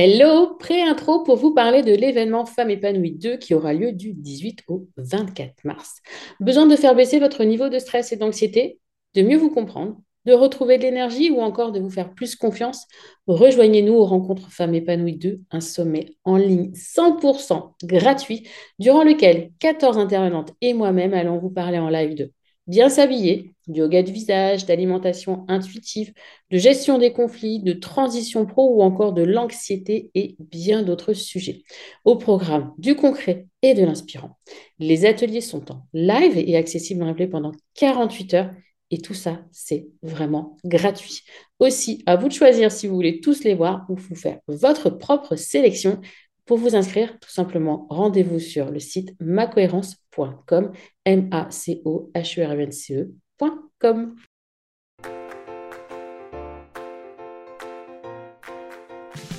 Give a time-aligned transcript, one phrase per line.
[0.00, 4.62] Hello, pré-intro pour vous parler de l'événement Femmes épanouies 2 qui aura lieu du 18
[4.68, 5.96] au 24 mars.
[6.38, 8.78] Besoin de faire baisser votre niveau de stress et d'anxiété,
[9.16, 12.86] de mieux vous comprendre, de retrouver de l'énergie ou encore de vous faire plus confiance
[13.26, 18.46] Rejoignez-nous aux rencontres Femmes épanouies 2, un sommet en ligne 100% gratuit
[18.78, 22.32] durant lequel 14 intervenantes et moi-même allons vous parler en live de
[22.68, 26.12] bien s'habiller, du yoga de visage, d'alimentation intuitive,
[26.50, 31.62] de gestion des conflits, de transition pro ou encore de l'anxiété et bien d'autres sujets.
[32.04, 34.38] Au programme du concret et de l'inspirant.
[34.78, 38.50] Les ateliers sont en live et accessibles en replay pendant 48 heures.
[38.90, 41.22] Et tout ça, c'est vraiment gratuit.
[41.58, 44.88] Aussi, à vous de choisir si vous voulez tous les voir ou vous faire votre
[44.88, 46.00] propre sélection.
[46.48, 50.72] Pour vous inscrire, tout simplement, rendez-vous sur le site macohérence.com,
[51.04, 53.06] m a c o h e r n c
[53.38, 54.16] ecom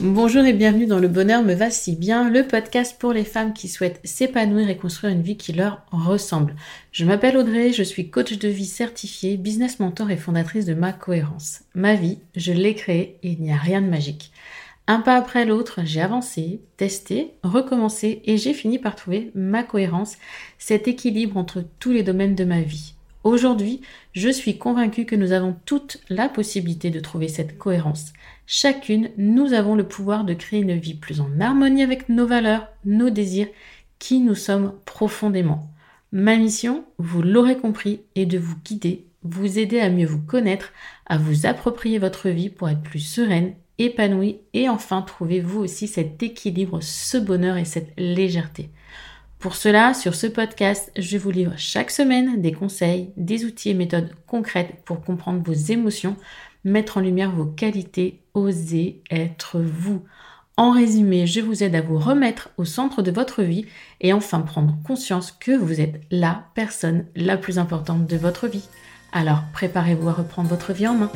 [0.02, 3.54] Bonjour et bienvenue dans Le Bonheur me va si bien, le podcast pour les femmes
[3.54, 6.56] qui souhaitent s'épanouir et construire une vie qui leur ressemble.
[6.92, 10.94] Je m'appelle Audrey, je suis coach de vie certifiée, business mentor et fondatrice de Ma
[10.94, 11.62] Cohérence.
[11.74, 14.32] Ma vie, je l'ai créée et il n'y a rien de magique.
[14.92, 20.18] Un pas après l'autre, j'ai avancé, testé, recommencé et j'ai fini par trouver ma cohérence,
[20.58, 22.96] cet équilibre entre tous les domaines de ma vie.
[23.24, 23.82] Aujourd'hui,
[24.14, 28.14] je suis convaincue que nous avons toute la possibilité de trouver cette cohérence.
[28.48, 32.68] Chacune, nous avons le pouvoir de créer une vie plus en harmonie avec nos valeurs,
[32.84, 33.50] nos désirs,
[34.00, 35.70] qui nous sommes profondément.
[36.12, 40.74] Ma mission, vous l'aurez compris, est de vous guider, vous aider à mieux vous connaître,
[41.06, 45.88] à vous approprier votre vie pour être plus sereine épanoui et enfin trouvez vous aussi
[45.88, 48.70] cet équilibre, ce bonheur et cette légèreté.
[49.40, 53.74] Pour cela, sur ce podcast, je vous livre chaque semaine des conseils, des outils et
[53.74, 56.18] méthodes concrètes pour comprendre vos émotions,
[56.66, 60.04] mettre en lumière vos qualités, oser être vous.
[60.58, 63.66] En résumé, je vous aide à vous remettre au centre de votre vie
[64.02, 68.68] et enfin prendre conscience que vous êtes la personne la plus importante de votre vie.
[69.14, 71.12] Alors préparez-vous à reprendre votre vie en main.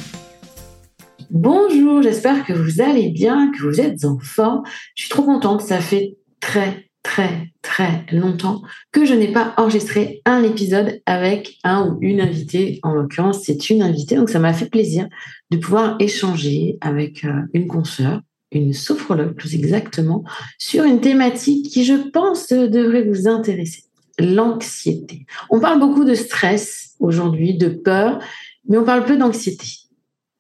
[1.29, 4.63] Bonjour, j'espère que vous allez bien, que vous êtes en forme.
[4.95, 8.61] Je suis trop contente, ça fait très très très longtemps
[8.91, 12.79] que je n'ai pas enregistré un épisode avec un ou une invitée.
[12.83, 15.07] En l'occurrence, c'est une invitée, donc ça m'a fait plaisir
[15.51, 20.23] de pouvoir échanger avec euh, une consoeur, une sophrologue plus exactement,
[20.57, 23.83] sur une thématique qui, je pense, devrait vous intéresser
[24.19, 25.25] l'anxiété.
[25.50, 28.19] On parle beaucoup de stress aujourd'hui, de peur,
[28.67, 29.67] mais on parle peu d'anxiété.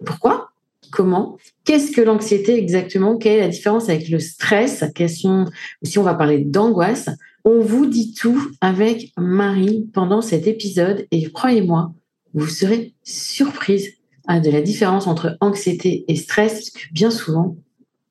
[0.05, 0.52] Pourquoi?
[0.93, 5.45] Comment, qu'est-ce que l'anxiété exactement, quelle est la différence avec le stress, sont,
[5.81, 7.09] si on va parler d'angoisse,
[7.43, 11.93] on vous dit tout avec Marie pendant cet épisode et croyez-moi,
[12.33, 13.89] vous serez surprise
[14.27, 17.57] hein, de la différence entre anxiété et stress, parce que bien souvent,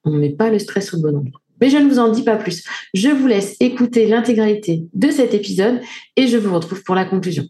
[0.04, 1.40] on ne met pas le stress au bon endroit.
[1.60, 2.64] Mais je ne vous en dis pas plus.
[2.92, 5.80] Je vous laisse écouter l'intégralité de cet épisode
[6.16, 7.44] et je vous retrouve pour la conclusion.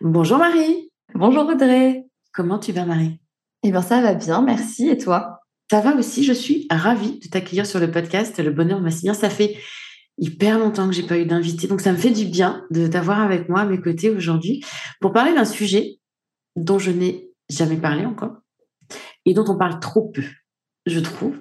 [0.00, 0.90] Bonjour Marie.
[1.14, 2.04] Bonjour Audrey.
[2.32, 3.20] Comment tu vas Marie?
[3.64, 4.88] Eh bien, ça va bien, merci.
[4.88, 5.40] Et toi?
[5.70, 6.22] Ça va aussi.
[6.22, 9.14] Je suis ravie de t'accueillir sur le podcast Le Bonheur m'a bien.
[9.14, 9.56] Ça fait
[10.18, 13.20] hyper longtemps que j'ai pas eu d'invité, donc ça me fait du bien de t'avoir
[13.20, 14.64] avec moi à mes côtés aujourd'hui
[15.00, 15.98] pour parler d'un sujet
[16.54, 18.36] dont je n'ai jamais parlé encore
[19.24, 20.22] et dont on parle trop peu,
[20.86, 21.36] je trouve.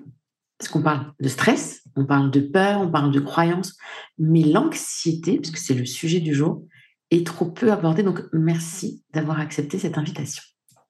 [0.57, 3.75] Parce qu'on parle de stress, on parle de peur, on parle de croyances,
[4.17, 6.63] mais l'anxiété, puisque c'est le sujet du jour,
[7.11, 8.01] est trop peu abordé.
[8.01, 10.41] Donc merci d'avoir accepté cette invitation.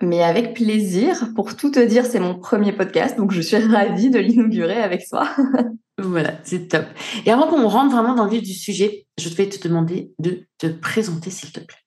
[0.04, 1.30] Mais avec plaisir.
[1.34, 5.08] Pour tout te dire, c'est mon premier podcast, donc je suis ravie de l'inaugurer avec
[5.08, 5.30] toi.
[5.98, 6.86] voilà, c'est top.
[7.26, 10.46] Et avant qu'on rentre vraiment dans le vif du sujet, je vais te demander de
[10.58, 11.78] te présenter, s'il te plaît.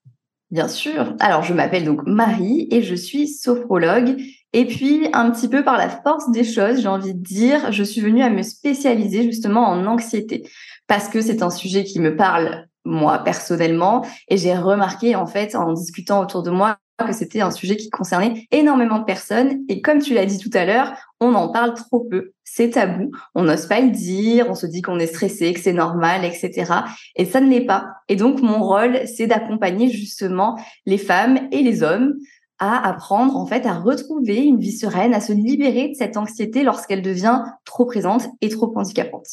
[0.50, 1.15] Bien sûr.
[1.21, 4.16] Alors, je m'appelle donc Marie et je suis sophrologue.
[4.55, 7.82] Et puis, un petit peu par la force des choses, j'ai envie de dire, je
[7.82, 10.49] suis venue à me spécialiser justement en anxiété
[10.87, 15.56] parce que c'est un sujet qui me parle moi personnellement et j'ai remarqué en fait
[15.56, 19.60] en discutant autour de moi que c'était un sujet qui concernait énormément de personnes.
[19.68, 22.32] Et comme tu l'as dit tout à l'heure, on en parle trop peu.
[22.44, 23.10] C'est tabou.
[23.34, 24.46] On n'ose pas le dire.
[24.48, 26.72] On se dit qu'on est stressé, que c'est normal, etc.
[27.16, 27.88] Et ça ne l'est pas.
[28.08, 32.14] Et donc, mon rôle, c'est d'accompagner justement les femmes et les hommes
[32.58, 36.62] à apprendre, en fait, à retrouver une vie sereine, à se libérer de cette anxiété
[36.62, 39.26] lorsqu'elle devient trop présente et trop handicapante.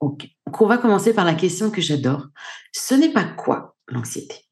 [0.00, 0.28] Ok.
[0.46, 2.26] Donc, on va commencer par la question que j'adore.
[2.72, 4.47] Ce n'est pas quoi l'anxiété?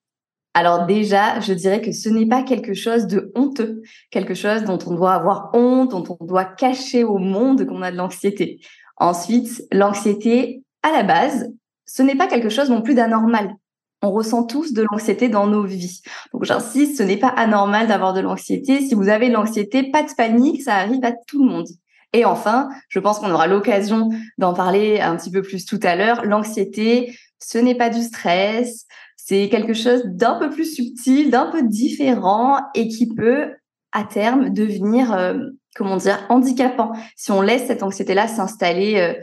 [0.56, 4.78] Alors déjà, je dirais que ce n'est pas quelque chose de honteux, quelque chose dont
[4.86, 8.60] on doit avoir honte, dont on doit cacher au monde qu'on a de l'anxiété.
[8.96, 11.52] Ensuite, l'anxiété, à la base,
[11.84, 13.54] ce n'est pas quelque chose non plus d'anormal.
[14.00, 16.00] On ressent tous de l'anxiété dans nos vies.
[16.32, 18.80] Donc j'insiste, ce n'est pas anormal d'avoir de l'anxiété.
[18.80, 21.68] Si vous avez de l'anxiété, pas de panique, ça arrive à tout le monde.
[22.14, 25.96] Et enfin, je pense qu'on aura l'occasion d'en parler un petit peu plus tout à
[25.96, 28.86] l'heure, l'anxiété, ce n'est pas du stress,
[29.28, 33.54] c'est quelque chose d'un peu plus subtil, d'un peu différent et qui peut
[33.90, 35.34] à terme devenir, euh,
[35.74, 39.14] comment dire, handicapant si on laisse cette anxiété-là s'installer euh,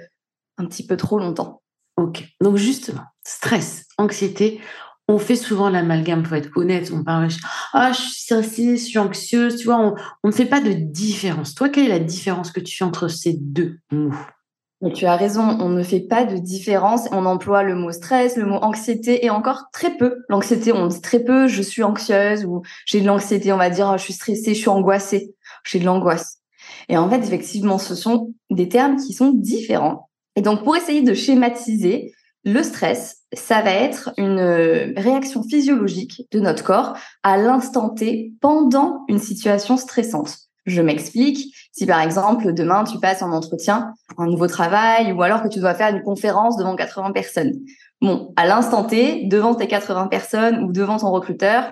[0.58, 1.62] un petit peu trop longtemps.
[1.96, 4.60] Ok, donc justement, stress, anxiété,
[5.08, 6.92] on fait souvent l'amalgame, faut être honnête.
[6.94, 7.30] On parle,
[7.72, 11.56] ah, je suis stressée, je suis anxieuse, tu vois, on, ne fait pas de différence.
[11.56, 14.14] Toi, quelle est la différence que tu fais entre ces deux mots?
[14.90, 17.08] Tu as raison, on ne fait pas de différence.
[17.12, 20.24] On emploie le mot stress, le mot anxiété et encore très peu.
[20.30, 23.98] L'anxiété, on dit très peu, je suis anxieuse ou j'ai de l'anxiété, on va dire,
[23.98, 25.34] je suis stressée, je suis angoissée,
[25.66, 26.40] j'ai de l'angoisse.
[26.90, 30.10] Et en fait, effectivement, ce sont des termes qui sont différents.
[30.36, 32.14] Et donc, pour essayer de schématiser,
[32.46, 39.06] le stress, ça va être une réaction physiologique de notre corps à l'instant T pendant
[39.08, 40.38] une situation stressante.
[40.66, 41.63] Je m'explique.
[41.74, 45.48] Si par exemple demain tu passes en entretien pour un nouveau travail ou alors que
[45.48, 47.54] tu dois faire une conférence devant 80 personnes.
[48.00, 51.72] Bon, à l'instant T, devant tes 80 personnes ou devant ton recruteur,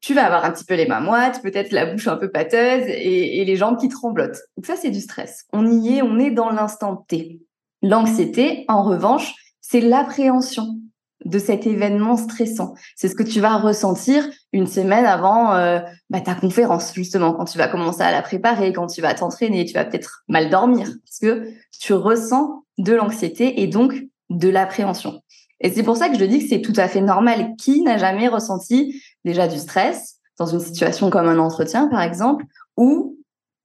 [0.00, 2.84] tu vas avoir un petit peu les mains moites, peut-être la bouche un peu pâteuse
[2.88, 4.40] et, et les jambes qui tremblotent.
[4.56, 5.44] Donc ça, c'est du stress.
[5.52, 7.40] On y est, on est dans l'instant T.
[7.82, 10.78] L'anxiété, en revanche, c'est l'appréhension
[11.24, 12.74] de cet événement stressant.
[12.96, 15.80] C'est ce que tu vas ressentir une semaine avant euh,
[16.10, 19.64] bah, ta conférence, justement, quand tu vas commencer à la préparer, quand tu vas t'entraîner,
[19.64, 21.48] tu vas peut-être mal dormir, parce que
[21.78, 23.94] tu ressens de l'anxiété et donc
[24.30, 25.22] de l'appréhension.
[25.60, 27.54] Et c'est pour ça que je dis que c'est tout à fait normal.
[27.56, 32.44] Qui n'a jamais ressenti déjà du stress dans une situation comme un entretien, par exemple,
[32.76, 33.16] ou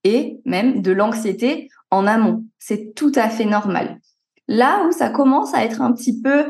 [0.03, 2.45] et même de l'anxiété en amont?
[2.60, 4.00] C'est tout à fait normal.
[4.48, 6.45] Là où ça commence à être un petit peu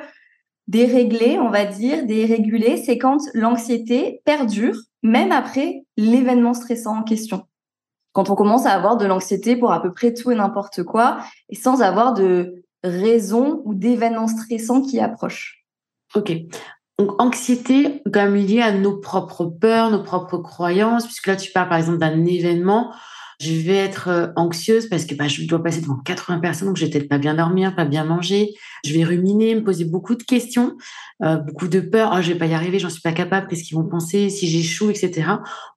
[0.67, 7.43] déréglé, on va dire, dérégulé, c'est quand l'anxiété perdure, même après l'événement stressant en question.
[8.13, 11.19] Quand on commence à avoir de l'anxiété pour à peu près tout et n'importe quoi,
[11.49, 15.65] et sans avoir de raison ou d'événement stressant qui approche.
[16.15, 16.33] Ok.
[16.97, 21.69] Donc, anxiété, comme liée à nos propres peurs, nos propres croyances, puisque là, tu parles
[21.69, 22.91] par exemple d'un événement
[23.39, 26.77] je vais être euh, anxieuse parce que bah, je dois passer devant 80 personnes, donc
[26.77, 28.53] je vais peut-être pas bien dormir, pas bien manger.
[28.83, 30.75] Je vais ruminer, me poser beaucoup de questions,
[31.23, 32.13] euh, beaucoup de peur.
[32.15, 33.47] Oh, je vais pas y arriver, j'en suis pas capable.
[33.47, 35.29] Qu'est-ce qu'ils vont penser si j'échoue, etc.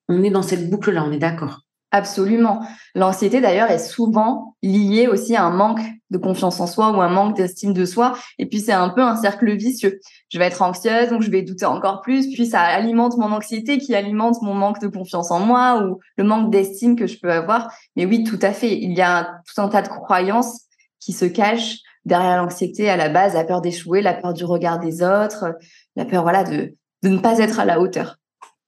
[0.09, 1.61] On est dans cette boucle-là, on est d'accord.
[1.93, 2.61] Absolument.
[2.95, 7.09] L'anxiété, d'ailleurs, est souvent liée aussi à un manque de confiance en soi ou un
[7.09, 8.17] manque d'estime de soi.
[8.39, 9.99] Et puis, c'est un peu un cercle vicieux.
[10.29, 12.29] Je vais être anxieuse, donc je vais douter encore plus.
[12.33, 16.25] Puis, ça alimente mon anxiété qui alimente mon manque de confiance en moi ou le
[16.25, 17.73] manque d'estime que je peux avoir.
[17.97, 18.77] Mais oui, tout à fait.
[18.77, 20.67] Il y a tout un tas de croyances
[21.01, 24.79] qui se cachent derrière l'anxiété à la base, la peur d'échouer, la peur du regard
[24.79, 25.57] des autres,
[25.97, 28.17] la peur, voilà, de, ne pas être à la hauteur.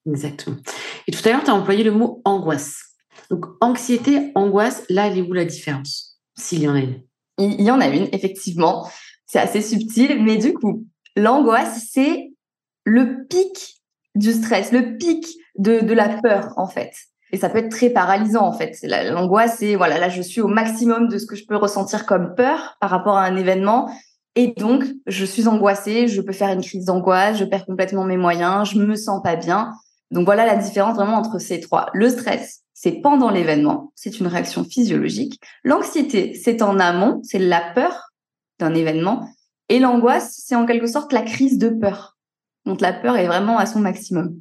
[0.07, 0.57] Exactement.
[1.07, 2.92] Et tout à l'heure, tu as employé le mot angoisse.
[3.33, 7.03] Donc, anxiété, angoisse, là, elle est où la différence S'il y en a une?
[7.39, 8.87] Il y en a une, effectivement.
[9.25, 10.85] C'est assez subtil, mais du coup,
[11.17, 12.35] l'angoisse, c'est
[12.85, 13.81] le pic
[14.15, 15.27] du stress, le pic
[15.57, 16.93] de, de la peur, en fait.
[17.33, 18.77] Et ça peut être très paralysant, en fait.
[18.83, 22.35] L'angoisse, c'est, voilà, là, je suis au maximum de ce que je peux ressentir comme
[22.35, 23.91] peur par rapport à un événement.
[24.37, 28.19] Et donc, je suis angoissée, je peux faire une crise d'angoisse, je perds complètement mes
[28.19, 29.73] moyens, je me sens pas bien.
[30.11, 31.87] Donc voilà la différence vraiment entre ces trois.
[31.95, 35.41] Le stress, c'est pendant l'événement, c'est une réaction physiologique.
[35.63, 38.11] L'anxiété, c'est en amont, c'est la peur
[38.59, 39.29] d'un événement.
[39.69, 42.17] Et l'angoisse, c'est en quelque sorte la crise de peur.
[42.67, 44.35] Donc la peur est vraiment à son maximum.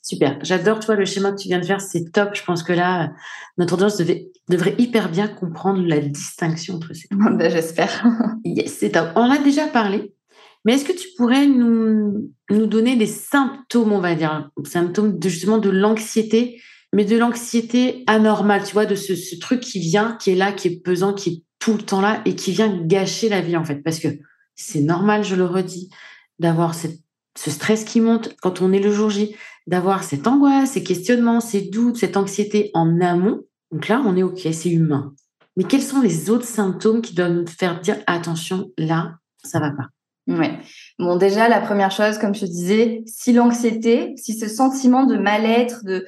[0.00, 0.38] Super.
[0.40, 2.30] J'adore, toi, le schéma que tu viens de faire, c'est top.
[2.32, 3.12] Je pense que là,
[3.58, 4.00] notre audience
[4.48, 7.18] devrait hyper bien comprendre la distinction entre ces deux.
[7.36, 8.02] Ben, j'espère.
[8.46, 9.08] yes, c'est top.
[9.14, 10.14] On en a déjà parlé,
[10.64, 15.28] mais est-ce que tu pourrais nous, nous donner des symptômes, on va dire, symptômes de,
[15.28, 16.62] justement de l'anxiété
[16.94, 20.68] mais de l'anxiété anormale, tu vois, de ce, truc qui vient, qui est là, qui
[20.68, 23.64] est pesant, qui est tout le temps là et qui vient gâcher la vie en
[23.64, 23.82] fait.
[23.82, 24.08] Parce que
[24.54, 25.90] c'est normal, je le redis,
[26.38, 26.88] d'avoir ce
[27.50, 29.34] stress qui monte quand on est le jour J,
[29.66, 33.42] d'avoir cette angoisse, ces questionnements, ces doutes, cette anxiété en amont.
[33.72, 35.14] Donc là, on est OK, c'est humain.
[35.56, 39.72] Mais quels sont les autres symptômes qui doivent nous faire dire attention, là, ça va
[39.72, 39.88] pas?
[40.28, 40.60] Ouais.
[41.00, 45.84] Bon, déjà, la première chose, comme je disais, si l'anxiété, si ce sentiment de mal-être,
[45.84, 46.06] de,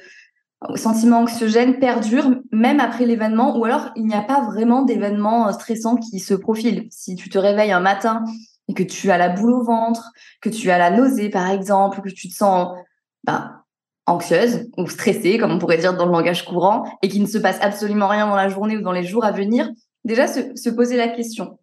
[0.75, 5.51] sentiment anxiogène perdure même après l'événement ou alors il n'y a pas vraiment d'événement euh,
[5.51, 6.87] stressant qui se profile.
[6.89, 8.23] Si tu te réveilles un matin
[8.67, 10.11] et que tu as la boule au ventre,
[10.41, 12.75] que tu as la nausée par exemple, que tu te sens
[13.23, 13.61] ben,
[14.07, 17.37] anxieuse ou stressée comme on pourrait dire dans le langage courant et qu'il ne se
[17.37, 19.69] passe absolument rien dans la journée ou dans les jours à venir,
[20.05, 21.59] déjà se, se poser la question.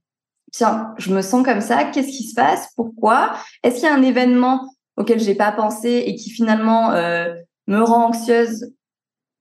[0.53, 2.69] Tiens, je me sens comme ça, qu'est-ce qui se passe?
[2.77, 3.33] Pourquoi?
[3.65, 7.35] Est-ce qu'il y a un événement auquel j'ai pas pensé et qui finalement euh,
[7.67, 8.71] me rend anxieuse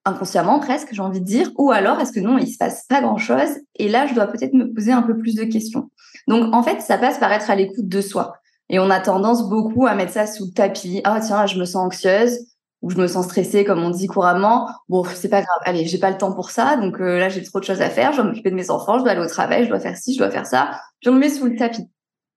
[0.06, 3.02] inconsciemment presque, j'ai envie de dire, ou alors est-ce que non, il se passe pas
[3.02, 5.90] grand-chose et là, je dois peut-être me poser un peu plus de questions.
[6.28, 8.36] Donc, en fait, ça passe par être à l'écoute de soi.
[8.70, 11.02] Et on a tendance beaucoup à mettre ça sous le tapis.
[11.04, 12.40] Ah, tiens, là, je me sens anxieuse
[12.82, 14.70] ou je me sens stressée, comme on dit couramment.
[14.90, 15.60] Bon, c'est pas grave.
[15.64, 16.76] Allez, j'ai pas le temps pour ça.
[16.76, 18.12] Donc euh, là, j'ai trop de choses à faire.
[18.12, 18.98] Je dois m'occuper de mes enfants.
[18.98, 19.64] Je dois aller au travail.
[19.64, 20.72] Je dois faire ci, je dois faire ça.
[21.02, 21.88] Je me mets sous le tapis.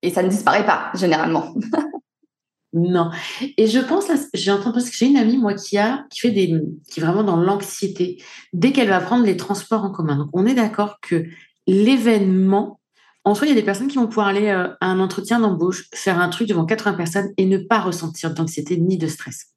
[0.02, 1.54] Et ça ne disparaît pas, généralement.
[2.78, 3.10] Non.
[3.56, 6.30] Et je pense, j'ai entendu parce que j'ai une amie, moi, qui a, qui fait
[6.30, 10.16] des, qui est vraiment dans l'anxiété dès qu'elle va prendre les transports en commun.
[10.16, 11.24] Donc, on est d'accord que
[11.66, 12.78] l'événement,
[13.24, 15.40] en soi, il y a des personnes qui vont pouvoir aller euh, à un entretien
[15.40, 19.54] d'embauche, faire un truc devant 80 personnes et ne pas ressentir d'anxiété ni de stress.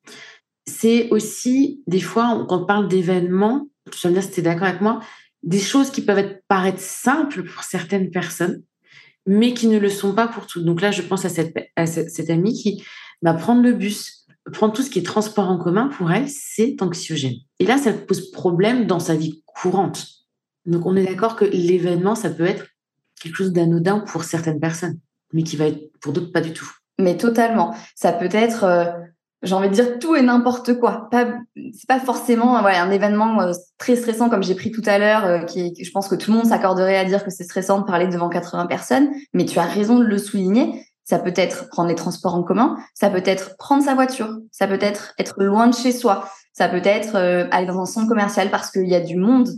[0.65, 5.01] C'est aussi, des fois, quand on parle d'événements, tu vas me dire d'accord avec moi,
[5.43, 8.63] des choses qui peuvent paraître simples pour certaines personnes,
[9.25, 10.63] mais qui ne le sont pas pour toutes.
[10.63, 12.81] Donc là, je pense à cette, à cette amie qui
[13.21, 16.81] bah, prendre le bus, prendre tout ce qui est transport en commun, pour elle, c'est
[16.81, 17.35] anxiogène.
[17.59, 20.07] Et là, ça pose problème dans sa vie courante.
[20.65, 22.65] Donc, on est d'accord que l'événement, ça peut être
[23.21, 24.99] quelque chose d'anodin pour certaines personnes,
[25.33, 26.69] mais qui va être pour d'autres pas du tout.
[26.99, 27.73] Mais totalement.
[27.95, 28.85] Ça peut être, euh,
[29.41, 31.07] j'ai envie de dire, tout et n'importe quoi.
[31.09, 35.25] Pas, c'est pas forcément un événement euh, très stressant comme j'ai pris tout à l'heure,
[35.25, 37.85] euh, qui, je pense que tout le monde s'accorderait à dire que c'est stressant de
[37.85, 39.09] parler devant 80 personnes.
[39.33, 40.85] Mais tu as raison de le souligner.
[41.09, 44.67] Ça peut être prendre les transports en commun, ça peut être prendre sa voiture, ça
[44.67, 48.07] peut être être loin de chez soi, ça peut être euh, aller dans un centre
[48.07, 49.49] commercial parce qu'il y a du monde,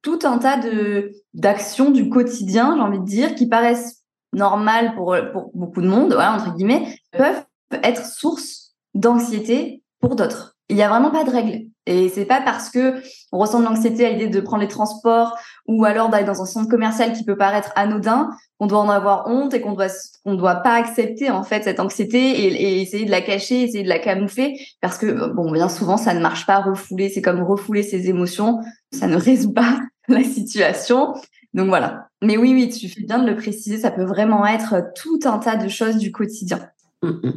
[0.00, 5.14] tout un tas de d'actions du quotidien, j'ai envie de dire, qui paraissent normales pour,
[5.30, 7.44] pour beaucoup de monde, voilà, entre guillemets, peuvent
[7.82, 10.56] être source d'anxiété pour d'autres.
[10.70, 11.66] Il n'y a vraiment pas de règle.
[11.84, 15.36] Et c'est pas parce que on ressent de l'anxiété à l'idée de prendre les transports
[15.66, 19.26] ou alors d'aller dans un centre commercial qui peut paraître anodin qu'on doit en avoir
[19.28, 19.88] honte et qu'on doit
[20.24, 23.88] qu'on doit pas accepter en fait cette anxiété et, essayer de la cacher, essayer de
[23.88, 27.82] la camoufler parce que bon bien souvent ça ne marche pas refouler, c'est comme refouler
[27.82, 28.60] ses émotions,
[28.92, 31.14] ça ne résout pas la situation.
[31.54, 32.08] Donc voilà.
[32.22, 35.38] Mais oui oui, tu fais bien de le préciser, ça peut vraiment être tout un
[35.38, 36.68] tas de choses du quotidien.
[37.02, 37.32] Mmh, mmh.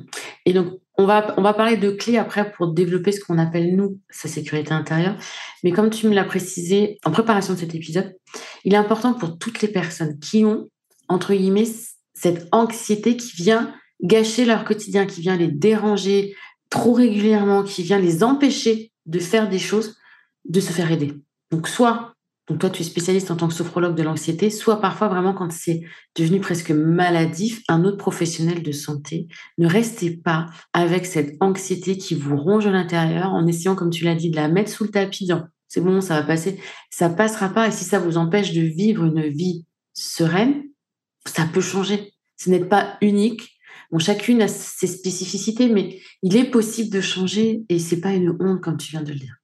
[0.45, 4.27] Et donc on va, parler de clés après pour développer ce qu'on appelle, nous, sa
[4.27, 5.15] sécurité intérieure.
[5.63, 8.15] Mais comme tu me l'as précisé en préparation de cet épisode,
[8.63, 10.69] il est important pour toutes les personnes qui ont,
[11.07, 11.67] entre guillemets,
[12.15, 16.35] cette anxiété qui vient gâcher leur quotidien, qui vient les déranger
[16.69, 19.97] trop régulièrement, qui vient les empêcher de faire des choses,
[20.45, 21.13] de se faire aider.
[21.51, 22.15] Donc, soit
[22.47, 25.51] donc toi, tu es spécialiste en tant que sophrologue de l'anxiété, soit parfois vraiment quand
[25.51, 25.81] c'est
[26.17, 29.27] devenu presque maladif, un autre professionnel de santé.
[29.57, 34.05] Ne restez pas avec cette anxiété qui vous ronge à l'intérieur en essayant, comme tu
[34.05, 35.29] l'as dit, de la mettre sous le tapis.
[35.67, 36.57] C'est bon, ça va passer.
[36.89, 37.67] Ça passera pas.
[37.67, 40.63] Et si ça vous empêche de vivre une vie sereine,
[41.25, 42.13] ça peut changer.
[42.37, 43.57] Ce n'est pas unique.
[43.91, 48.37] Bon, chacune a ses spécificités, mais il est possible de changer et c'est pas une
[48.39, 49.35] honte comme tu viens de le dire.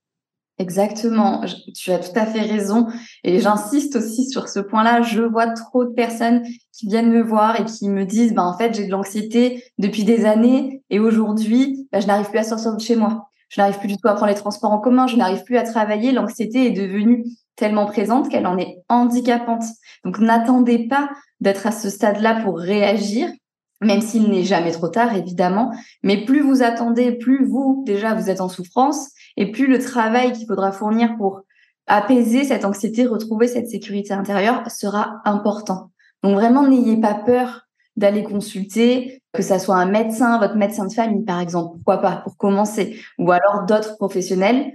[0.60, 1.42] Exactement,
[1.76, 2.88] tu as tout à fait raison.
[3.24, 5.02] Et j'insiste aussi sur ce point-là.
[5.02, 8.56] Je vois trop de personnes qui viennent me voir et qui me disent, bah, en
[8.56, 12.76] fait, j'ai de l'anxiété depuis des années et aujourd'hui, bah, je n'arrive plus à sortir
[12.76, 13.30] de chez moi.
[13.50, 15.08] Je n'arrive plus du tout à prendre les transports en commun.
[15.08, 16.12] Je n'arrive plus à travailler.
[16.12, 17.24] L'anxiété est devenue
[17.56, 19.64] tellement présente qu'elle en est handicapante.
[20.06, 23.28] Donc, n'attendez pas d'être à ce stade-là pour réagir
[23.84, 25.72] même s'il n'est jamais trop tard, évidemment.
[26.04, 30.32] Mais plus vous attendez, plus vous, déjà, vous êtes en souffrance, et plus le travail
[30.34, 31.42] qu'il faudra fournir pour
[31.88, 35.92] apaiser cette anxiété, retrouver cette sécurité intérieure sera important.
[36.22, 40.94] Donc vraiment, n'ayez pas peur d'aller consulter, que ça soit un médecin, votre médecin de
[40.94, 44.74] famille, par exemple, pourquoi pas, pour commencer, ou alors d'autres professionnels,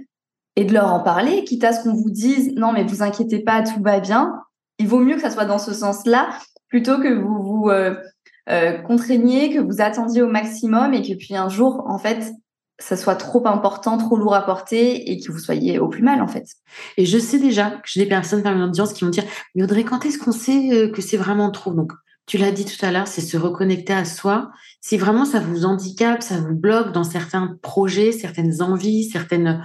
[0.55, 3.39] et de leur en parler, quitte à ce qu'on vous dise, non, mais vous inquiétez
[3.39, 4.41] pas, tout va bien.
[4.77, 6.29] Il vaut mieux que ça soit dans ce sens-là,
[6.67, 7.95] plutôt que vous vous euh,
[8.85, 12.33] contraigniez, que vous attendiez au maximum et que puis un jour, en fait,
[12.79, 16.21] ça soit trop important, trop lourd à porter et que vous soyez au plus mal
[16.21, 16.45] en fait.
[16.97, 19.83] Et je sais déjà que j'ai des personnes parmi l'audience qui vont dire Mais Audrey,
[19.83, 21.73] quand est-ce qu'on sait euh, que c'est vraiment trop?
[21.73, 21.91] Donc,
[22.25, 24.51] tu l'as dit tout à l'heure, c'est se reconnecter à soi.
[24.81, 29.63] Si vraiment ça vous handicape, ça vous bloque dans certains projets, certaines envies, certaines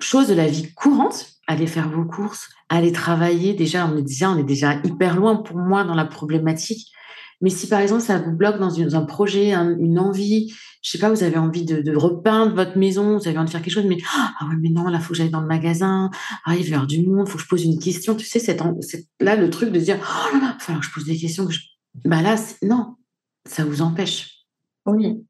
[0.00, 3.54] choses de la vie courante, allez faire vos courses, allez travailler.
[3.54, 6.90] Déjà, on est déjà, on est déjà hyper loin pour moi dans la problématique.
[7.40, 11.10] Mais si par exemple ça vous bloque dans, un projet, une envie, je sais pas,
[11.10, 13.98] vous avez envie de, repeindre votre maison, vous avez envie de faire quelque chose, mais
[14.16, 16.10] ah ouais, mais non, là faut que j'aille dans le magasin,
[16.44, 18.60] ah il va du monde, faut que je pose une question, tu sais, c'est
[19.20, 21.52] là le truc de dire oh là là, falloir que je pose des questions, que
[21.52, 21.60] je...
[22.04, 22.96] bah là non,
[23.46, 24.46] ça vous empêche.
[24.86, 25.24] Oui.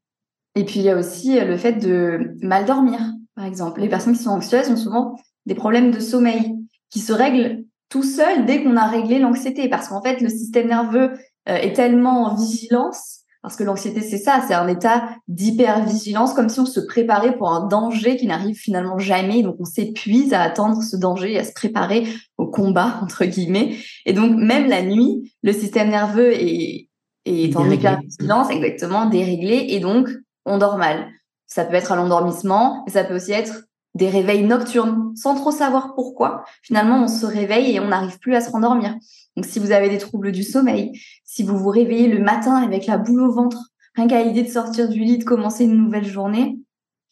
[0.55, 2.99] Et puis il y a aussi euh, le fait de mal dormir,
[3.35, 3.81] par exemple.
[3.81, 6.55] Les personnes qui sont anxieuses ont souvent des problèmes de sommeil
[6.89, 10.67] qui se règlent tout seuls dès qu'on a réglé l'anxiété, parce qu'en fait le système
[10.67, 11.11] nerveux
[11.47, 13.17] est tellement en vigilance.
[13.43, 17.51] Parce que l'anxiété, c'est ça, c'est un état d'hypervigilance, comme si on se préparait pour
[17.51, 19.41] un danger qui n'arrive finalement jamais.
[19.41, 23.77] Donc, on s'épuise à attendre ce danger, à se préparer au combat, entre guillemets.
[24.05, 26.89] Et donc, même la nuit, le système nerveux est,
[27.25, 30.09] est en hypervigilance, exactement, déréglé, et donc,
[30.45, 31.07] on dort mal.
[31.45, 33.63] Ça peut être à l'endormissement, mais ça peut aussi être
[33.95, 36.43] des réveils nocturnes, sans trop savoir pourquoi.
[36.63, 38.95] Finalement, on se réveille et on n'arrive plus à se rendormir.
[39.37, 42.87] Donc, si vous avez des troubles du sommeil, si vous vous réveillez le matin avec
[42.87, 46.07] la boule au ventre, rien qu'à l'idée de sortir du lit, de commencer une nouvelle
[46.07, 46.57] journée,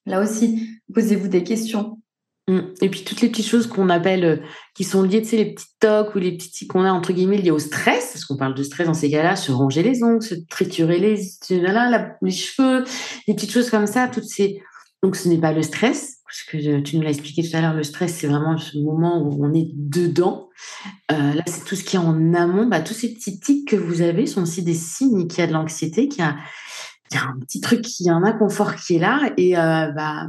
[0.08, 2.00] là aussi, posez-vous des questions.
[2.48, 2.60] Mmh.
[2.82, 4.38] Et puis toutes les petites choses qu'on appelle, euh,
[4.74, 7.38] qui sont liées, tu sais, les petites tocs ou les petits qu'on a entre guillemets
[7.38, 10.24] liés au stress, parce qu'on parle de stress dans ces cas-là, se ronger les ongles,
[10.24, 11.15] se triturer les,
[11.50, 12.84] les cheveux,
[13.27, 14.62] des petites choses comme ça, toutes ces.
[15.03, 17.74] Donc ce n'est pas le stress, parce que tu nous l'as expliqué tout à l'heure,
[17.74, 20.50] le stress, c'est vraiment ce moment où on est dedans.
[21.12, 22.65] Euh, là, c'est tout ce qui est en amont.
[22.65, 25.48] Bah, tous ces petits tics que vous avez sont aussi des signes qu'il y a
[25.48, 26.36] de l'anxiété, qu'il y a,
[27.13, 29.32] un petit truc, qu'il y a un inconfort qui est là.
[29.38, 30.27] Et euh, bah,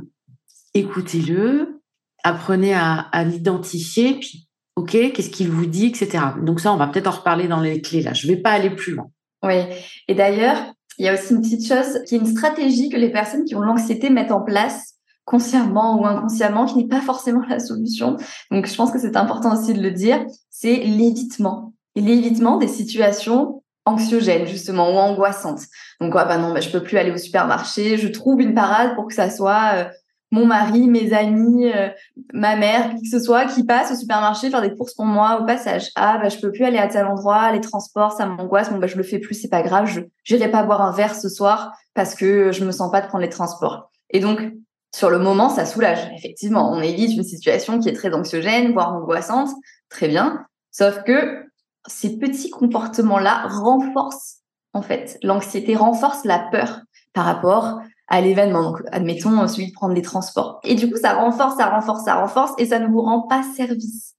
[0.75, 1.81] écoutez-le,
[2.23, 6.25] apprenez à, à l'identifier, puis OK, qu'est-ce qu'il vous dit, etc.
[6.43, 8.13] Donc ça, on va peut-être en reparler dans les clés là.
[8.13, 9.11] Je ne vais pas aller plus loin.
[9.43, 9.63] Oui.
[10.09, 13.11] Et d'ailleurs, il y a aussi une petite chose qui est une stratégie que les
[13.11, 14.96] personnes qui ont l'anxiété mettent en place
[15.27, 18.17] consciemment ou inconsciemment, qui n'est pas forcément la solution.
[18.51, 21.75] Donc, je pense que c'est important aussi de le dire, c'est l'évitement.
[21.97, 25.63] Et l'évitement des situations anxiogènes, justement, ou angoissantes.
[26.01, 28.95] Donc, ah bah non, bah, je peux plus aller au supermarché, je trouve une parade
[28.95, 29.85] pour que ça soit euh,
[30.31, 31.89] mon mari, mes amis, euh,
[32.33, 35.41] ma mère, qui que ce soit, qui passe au supermarché faire des courses pour moi
[35.41, 35.91] au passage.
[35.97, 38.71] Ah, bah, je peux plus aller à tel endroit, les transports, ça m'angoisse.
[38.71, 40.01] Bon, bah, je le fais plus, c'est pas grave, je
[40.35, 43.23] n'irai pas boire un verre ce soir parce que je me sens pas de prendre
[43.23, 43.91] les transports.
[44.11, 44.53] Et donc,
[44.97, 46.11] sur le moment, ça soulage.
[46.17, 49.51] Effectivement, on évite une situation qui est très anxiogène, voire angoissante.
[49.91, 50.47] Très bien.
[50.71, 51.45] Sauf que
[51.87, 54.39] ces petits comportements-là renforcent,
[54.73, 56.81] en fait, l'anxiété renforce la peur
[57.13, 58.63] par rapport à l'événement.
[58.63, 60.61] Donc, admettons celui de prendre les transports.
[60.65, 63.43] Et du coup, ça renforce, ça renforce, ça renforce et ça ne vous rend pas
[63.55, 64.15] service.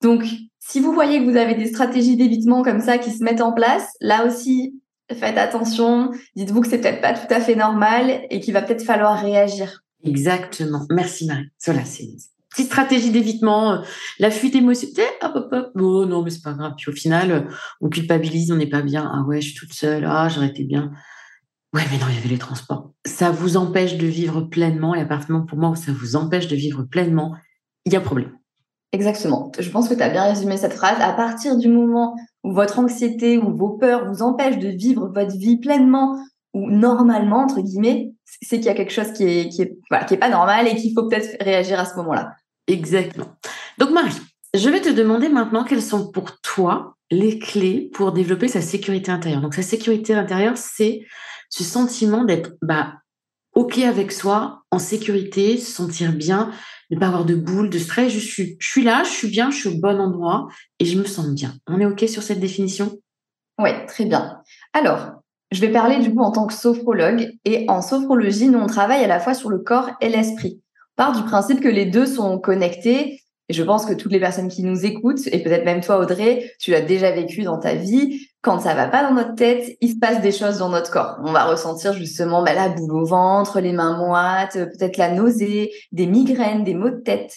[0.00, 0.22] Donc,
[0.60, 3.52] si vous voyez que vous avez des stratégies d'évitement comme ça qui se mettent en
[3.52, 4.80] place, là aussi,
[5.12, 6.12] faites attention.
[6.36, 9.82] Dites-vous que c'est peut-être pas tout à fait normal et qu'il va peut-être falloir réagir.
[10.04, 10.86] Exactement.
[10.90, 11.48] Merci Marie.
[11.64, 12.16] Voilà, c'est une
[12.50, 13.72] petite stratégie d'évitement.
[13.72, 13.78] Euh,
[14.18, 15.70] la fuite émotionnelle, hop, hop, hop.
[15.76, 16.74] Oh non, mais c'est pas grave.
[16.76, 17.42] Puis au final, euh,
[17.80, 19.10] on culpabilise, on n'est pas bien.
[19.12, 20.04] Ah ouais, je suis toute seule.
[20.06, 20.92] Ah, j'aurais été bien.
[21.72, 22.92] Ouais, mais non, il y avait les transports.
[23.06, 24.94] Ça vous empêche de vivre pleinement.
[24.94, 27.36] Et moment, pour moi, où ça vous empêche de vivre pleinement,
[27.84, 28.32] il y a problème.
[28.92, 29.52] Exactement.
[29.56, 31.00] Je pense que tu as bien résumé cette phrase.
[31.00, 35.36] À partir du moment où votre anxiété ou vos peurs vous empêchent de vivre votre
[35.36, 36.18] vie pleinement
[36.52, 40.04] ou normalement, entre guillemets, c'est qu'il y a quelque chose qui est, qui est, voilà,
[40.04, 42.32] qui est pas normal et qu'il faut peut-être réagir à ce moment-là.
[42.66, 43.36] Exactement.
[43.78, 44.16] Donc Marie,
[44.54, 49.10] je vais te demander maintenant quelles sont pour toi les clés pour développer sa sécurité
[49.10, 49.40] intérieure.
[49.40, 51.02] Donc sa sécurité intérieure, c'est
[51.48, 52.94] ce sentiment d'être bah,
[53.54, 56.52] OK avec soi, en sécurité, se sentir bien,
[56.90, 58.12] ne pas avoir de boule, de stress.
[58.12, 60.98] Je suis, je suis là, je suis bien, je suis au bon endroit et je
[60.98, 61.54] me sens bien.
[61.66, 62.98] On est OK sur cette définition?
[63.58, 64.40] Oui, très bien.
[64.72, 65.19] Alors,
[65.50, 69.04] je vais parler du coup en tant que sophrologue et en sophrologie, nous on travaille
[69.04, 70.60] à la fois sur le corps et l'esprit.
[70.96, 74.20] On part du principe que les deux sont connectés et je pense que toutes les
[74.20, 77.74] personnes qui nous écoutent et peut-être même toi Audrey, tu l'as déjà vécu dans ta
[77.74, 78.28] vie.
[78.42, 81.16] Quand ça va pas dans notre tête, il se passe des choses dans notre corps.
[81.24, 85.72] On va ressentir justement bah, la boule au ventre, les mains moites, peut-être la nausée,
[85.90, 87.34] des migraines, des maux de tête.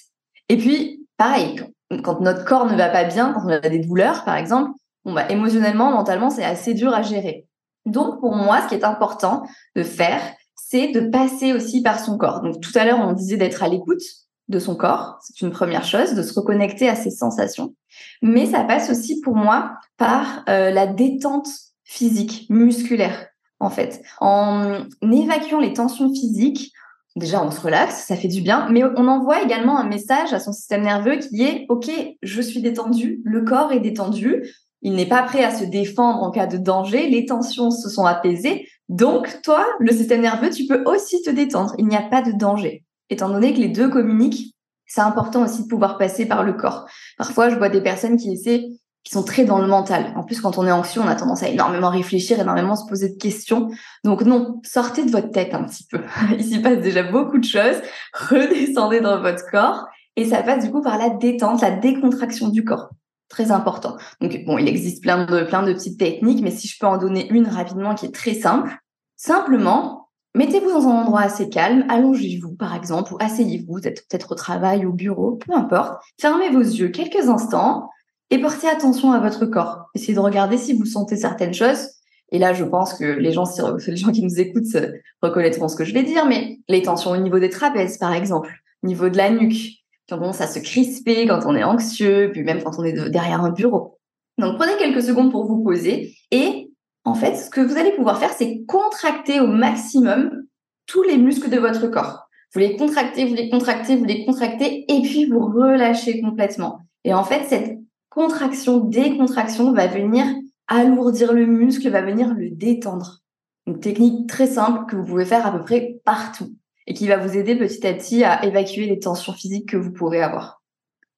[0.50, 1.60] Et puis pareil,
[2.04, 4.70] quand notre corps ne va pas bien, quand on a des douleurs par exemple,
[5.06, 7.48] bon bah émotionnellement, mentalement, c'est assez dur à gérer.
[7.86, 9.44] Donc, pour moi, ce qui est important
[9.76, 10.22] de faire,
[10.56, 12.42] c'est de passer aussi par son corps.
[12.42, 14.02] Donc, tout à l'heure, on disait d'être à l'écoute
[14.48, 15.18] de son corps.
[15.22, 17.76] C'est une première chose, de se reconnecter à ses sensations.
[18.22, 21.48] Mais ça passe aussi pour moi par euh, la détente
[21.84, 23.28] physique, musculaire,
[23.60, 24.02] en fait.
[24.20, 26.74] En évacuant les tensions physiques,
[27.16, 30.40] déjà on se relaxe, ça fait du bien, mais on envoie également un message à
[30.40, 31.92] son système nerveux qui est OK,
[32.22, 34.44] je suis détendu, le corps est détendu,
[34.84, 38.06] il n'est pas prêt à se défendre en cas de danger, les tensions se sont
[38.06, 42.22] apaisées, donc toi, le système nerveux, tu peux aussi te détendre, il n'y a pas
[42.22, 42.84] de danger.
[43.10, 44.54] Étant donné que les deux communiquent,
[44.86, 46.86] c'est important aussi de pouvoir passer par le corps.
[47.18, 48.66] Parfois, je vois des personnes qui essaient,
[49.04, 50.14] qui sont très dans le mental.
[50.18, 53.10] En plus, quand on est anxieux, on a tendance à énormément réfléchir, énormément se poser
[53.10, 53.70] de questions.
[54.04, 56.02] Donc non, sortez de votre tête un petit peu.
[56.38, 57.82] Il s'y passe déjà beaucoup de choses.
[58.14, 62.64] Redescendez dans votre corps et ça passe du coup par la détente, la décontraction du
[62.64, 62.90] corps
[63.30, 63.98] très important.
[64.22, 66.98] Donc, bon, il existe plein de, plein de petites techniques, mais si je peux en
[66.98, 68.78] donner une rapidement qui est très simple,
[69.16, 74.32] simplement, mettez-vous dans un endroit assez calme, allongez-vous par exemple, ou asseyez-vous, vous êtes peut-être
[74.32, 76.02] au travail, au bureau, peu importe.
[76.20, 77.90] Fermez vos yeux quelques instants
[78.30, 79.90] et portez attention à votre corps.
[79.94, 81.90] Essayez de regarder si vous sentez certaines choses
[82.32, 83.44] Et là, je pense que les gens,
[83.88, 84.78] les gens qui nous écoutent
[85.22, 88.52] reconnaîtront ce que je vais dire, mais les tensions au niveau des trapèzes, par exemple,
[88.84, 92.30] au niveau de la nuque, qui ont tendance à se crisper quand on est anxieux,
[92.32, 94.00] puis même quand on est derrière un bureau.
[94.38, 96.70] Donc, prenez quelques secondes pour vous poser et
[97.06, 100.44] en fait, ce que vous allez pouvoir faire, c'est contracter au maximum
[100.86, 102.28] tous les muscles de votre corps.
[102.54, 106.80] Vous les contractez, vous les contractez, vous les contractez, et puis vous relâchez complètement.
[107.04, 107.78] Et en fait, cette
[108.10, 110.26] contraction, décontraction va venir
[110.68, 113.20] alourdir le muscle, va venir le détendre.
[113.66, 116.54] Une technique très simple que vous pouvez faire à peu près partout
[116.88, 119.92] et qui va vous aider petit à petit à évacuer les tensions physiques que vous
[119.92, 120.62] pourrez avoir.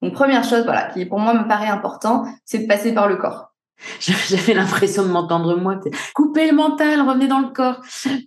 [0.02, 3.16] Donc première chose, voilà, qui pour moi me paraît important, c'est de passer par le
[3.16, 3.52] corps.
[4.00, 5.78] J'avais l'impression de m'entendre moi.
[6.14, 7.80] Couper le mental, revenez dans le corps.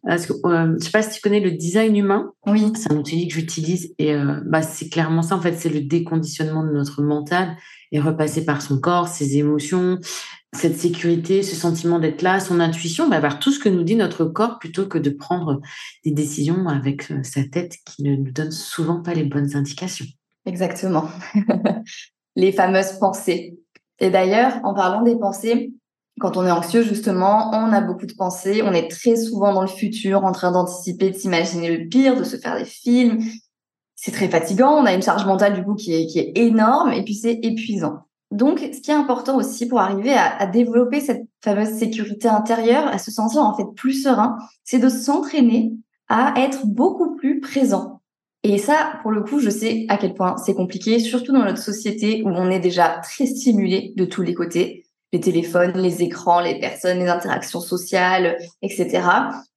[0.03, 2.31] Parce que, euh, je sais pas si tu connais le design humain.
[2.45, 2.71] Oui.
[2.75, 5.35] C'est un outil que j'utilise et euh, bah, c'est clairement ça.
[5.35, 7.55] En fait, c'est le déconditionnement de notre mental
[7.91, 9.97] et repasser par son corps, ses émotions,
[10.53, 13.95] cette sécurité, ce sentiment d'être là, son intuition, bah, voir tout ce que nous dit
[13.95, 15.61] notre corps plutôt que de prendre
[16.03, 20.07] des décisions avec euh, sa tête qui ne nous donne souvent pas les bonnes indications.
[20.45, 21.09] Exactement.
[22.35, 23.59] les fameuses pensées
[23.99, 25.73] et d'ailleurs, en parlant des pensées,
[26.19, 29.61] quand on est anxieux, justement, on a beaucoup de pensées, on est très souvent dans
[29.61, 33.19] le futur, en train d'anticiper, de s'imaginer le pire, de se faire des films.
[33.95, 37.15] C'est très fatigant, on a une charge mentale du coup qui est énorme et puis
[37.15, 38.05] c'est épuisant.
[38.31, 42.99] Donc, ce qui est important aussi pour arriver à, développer cette fameuse sécurité intérieure, à
[42.99, 45.73] se sentir en fait plus serein, c'est de s'entraîner
[46.09, 47.99] à être beaucoup plus présent
[48.43, 51.61] et ça, pour le coup, je sais à quel point c'est compliqué, surtout dans notre
[51.61, 54.85] société où on est déjà très stimulé de tous les côtés.
[55.11, 59.01] Les téléphones, les écrans, les personnes, les interactions sociales, etc.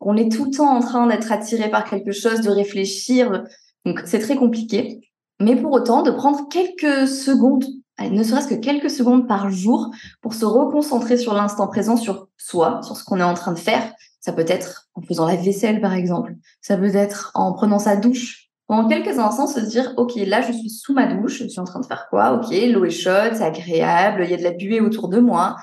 [0.00, 3.44] On est tout le temps en train d'être attiré par quelque chose, de réfléchir.
[3.84, 4.98] Donc, c'est très compliqué.
[5.40, 7.66] Mais pour autant, de prendre quelques secondes,
[8.00, 12.80] ne serait-ce que quelques secondes par jour pour se reconcentrer sur l'instant présent, sur soi,
[12.82, 13.92] sur ce qu'on est en train de faire.
[14.20, 16.34] Ça peut être en faisant la vaisselle, par exemple.
[16.60, 20.52] Ça peut être en prenant sa douche en quelques instants, se dire, OK, là, je
[20.52, 22.32] suis sous ma douche, je suis en train de faire quoi?
[22.32, 25.56] OK, l'eau est chaude, c'est agréable, il y a de la buée autour de moi,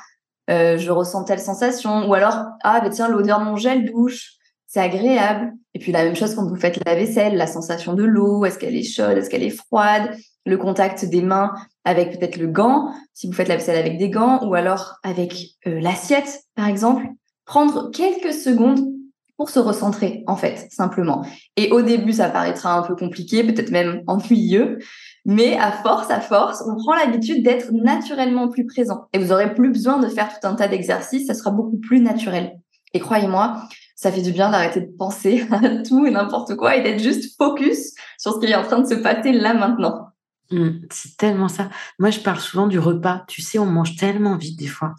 [0.49, 2.07] euh, je ressens telle sensation.
[2.07, 4.33] Ou alors, ah, ben tiens, l'odeur de mon gel douche,
[4.69, 5.51] c'est agréable.
[5.73, 8.59] Et puis la même chose quand vous faites la vaisselle, la sensation de l'eau, est-ce
[8.59, 11.53] qu'elle est chaude, est-ce qu'elle est froide, le contact des mains
[11.83, 15.55] avec peut-être le gant, si vous faites la vaisselle avec des gants, ou alors avec
[15.67, 17.07] euh, l'assiette, par exemple.
[17.45, 18.79] Prendre quelques secondes
[19.37, 21.25] pour se recentrer, en fait, simplement.
[21.55, 24.77] Et au début, ça paraîtra un peu compliqué, peut-être même ennuyeux,
[25.25, 29.07] mais à force, à force, on prend l'habitude d'être naturellement plus présent.
[29.13, 32.01] Et vous aurez plus besoin de faire tout un tas d'exercices, ça sera beaucoup plus
[32.01, 32.59] naturel.
[32.93, 33.63] Et croyez-moi,
[33.99, 37.35] ça fait du bien d'arrêter de penser à tout et n'importe quoi et d'être juste
[37.37, 40.07] focus sur ce qui est en train de se passer là maintenant.
[40.51, 41.69] Mmh, c'est tellement ça.
[41.99, 43.25] Moi, je parle souvent du repas.
[43.27, 44.95] Tu sais, on mange tellement vite des fois.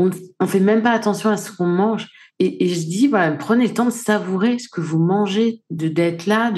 [0.00, 0.10] On
[0.40, 2.08] ne fait même pas attention à ce qu'on mange.
[2.40, 6.50] Et, je dis, prenez le temps de savourer ce que vous mangez, de d'être là,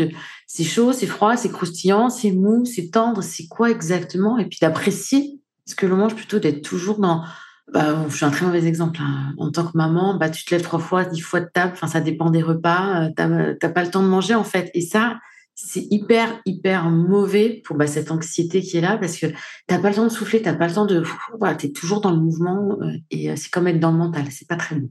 [0.47, 4.59] c'est chaud, c'est froid, c'est croustillant, c'est mou, c'est tendre, c'est quoi exactement, et puis
[4.61, 7.25] d'apprécier ce que l'on mange plutôt d'être toujours dans.
[7.73, 9.01] Bah, je suis un très mauvais exemple.
[9.03, 9.35] Hein.
[9.39, 11.73] En tant que maman, bah, tu te lèves trois fois, dix fois de table.
[11.75, 13.05] Enfin, ça dépend des repas.
[13.05, 14.71] Euh, tu n'as pas le temps de manger en fait.
[14.75, 15.19] Et ça,
[15.55, 19.35] c'est hyper, hyper mauvais pour bah, cette anxiété qui est là parce que tu
[19.71, 21.03] n'as pas le temps de souffler, tu n'as pas le temps de.
[21.39, 23.99] Voilà, tu es toujours dans le mouvement euh, et euh, c'est comme être dans le
[23.99, 24.25] mental.
[24.31, 24.91] C'est pas très bon.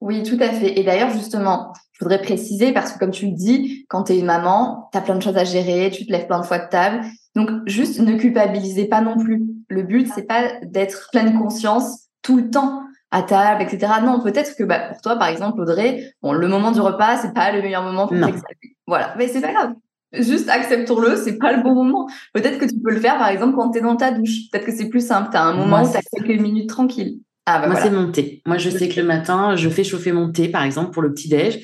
[0.00, 0.78] Oui, tout à fait.
[0.78, 4.18] Et d'ailleurs, justement, je voudrais préciser parce que comme tu le dis, quand tu es
[4.18, 6.58] une maman, tu as plein de choses à gérer, tu te lèves plein de fois
[6.58, 7.04] de table.
[7.34, 9.42] Donc, juste ne culpabilisez pas non plus.
[9.68, 13.92] Le but, c'est pas d'être pleine conscience tout le temps à table, etc.
[14.02, 17.32] Non, peut-être que bah, pour toi, par exemple, Audrey, bon, le moment du repas, c'est
[17.32, 18.76] pas le meilleur moment pour t'exalter.
[18.86, 19.72] Voilà, mais c'est pas grave.
[20.12, 22.08] Juste acceptons-le, c'est pas le bon moment.
[22.32, 24.50] Peut-être que tu peux le faire, par exemple, quand tu es dans ta douche.
[24.50, 25.28] Peut-être que c'est plus simple.
[25.30, 27.20] Tu as un moment où tu as quelques minutes tranquilles.
[27.44, 28.42] Ah, bah Moi, c'est mon thé.
[28.46, 31.12] Moi, je sais que le matin, je fais chauffer mon thé, par exemple, pour le
[31.12, 31.62] petit-déj.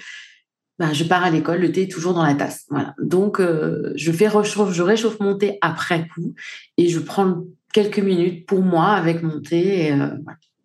[0.78, 2.64] Bah, je pars à l'école, le thé est toujours dans la tasse.
[2.68, 2.94] Voilà.
[3.00, 6.34] Donc, euh, je fais réchauffe, je réchauffe mon thé après coup
[6.76, 9.88] et je prends quelques minutes pour moi avec mon thé.
[9.88, 10.16] Et, euh,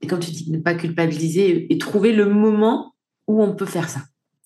[0.01, 2.93] et comme tu dis, ne pas culpabiliser et, trouver le moment
[3.27, 3.99] où on peut faire ça.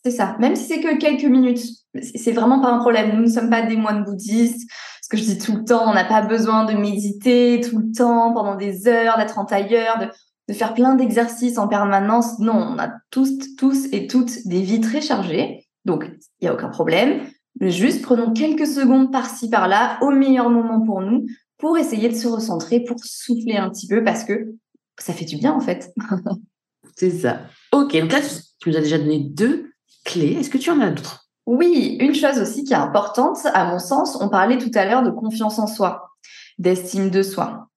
[0.04, 0.36] C'est ça.
[0.40, 1.62] Même si c'est que quelques minutes,
[2.02, 3.16] c'est vraiment pas un problème.
[3.16, 4.68] Nous ne sommes pas des moines bouddhistes.
[5.02, 7.92] Ce que je dis tout le temps, on n'a pas besoin de méditer tout le
[7.92, 10.10] temps pendant des heures, d'être en tailleur.
[10.50, 12.40] De faire plein d'exercices en permanence.
[12.40, 15.68] Non, on a tous, tous et toutes des vies très chargées.
[15.86, 16.10] Donc,
[16.42, 17.22] il n'y a aucun problème.
[17.62, 21.26] Juste prenons quelques secondes par-ci, par-là, au meilleur moment pour nous,
[21.64, 24.54] pour essayer de se recentrer, pour souffler un petit peu, parce que
[25.00, 25.94] ça fait du bien, en fait.
[26.98, 27.40] C'est ça.
[27.72, 28.20] Ok, donc là,
[28.60, 29.72] tu nous as déjà donné deux
[30.04, 30.34] clés.
[30.34, 31.30] Est-ce que tu en as d'autres?
[31.46, 35.04] Oui, une chose aussi qui est importante, à mon sens, on parlait tout à l'heure
[35.04, 36.10] de confiance en soi,
[36.58, 37.70] d'estime de soi.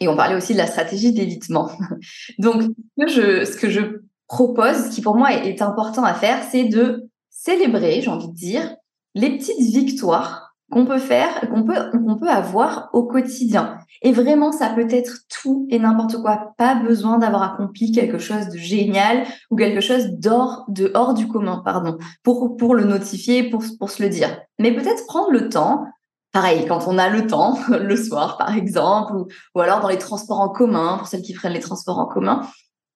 [0.00, 1.70] Et on parlait aussi de la stratégie d'évitement.
[2.38, 2.62] Donc,
[2.96, 8.00] ce que, je, propose, ce qui pour moi est important à faire, c'est de célébrer,
[8.00, 8.74] j'ai envie de dire,
[9.14, 10.43] les petites victoires
[10.74, 13.78] qu'on peut faire, qu'on peut, peut avoir au quotidien.
[14.02, 16.52] Et vraiment, ça peut être tout et n'importe quoi.
[16.58, 21.28] Pas besoin d'avoir accompli quelque chose de génial ou quelque chose d'hors, de hors du
[21.28, 24.36] commun, pardon, pour, pour le notifier, pour, pour se le dire.
[24.58, 25.84] Mais peut-être prendre le temps,
[26.32, 29.98] pareil, quand on a le temps, le soir, par exemple, ou, ou alors dans les
[29.98, 32.40] transports en commun, pour celles qui prennent les transports en commun,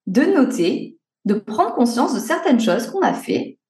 [0.08, 3.60] de noter, de prendre conscience de certaines choses qu'on a fait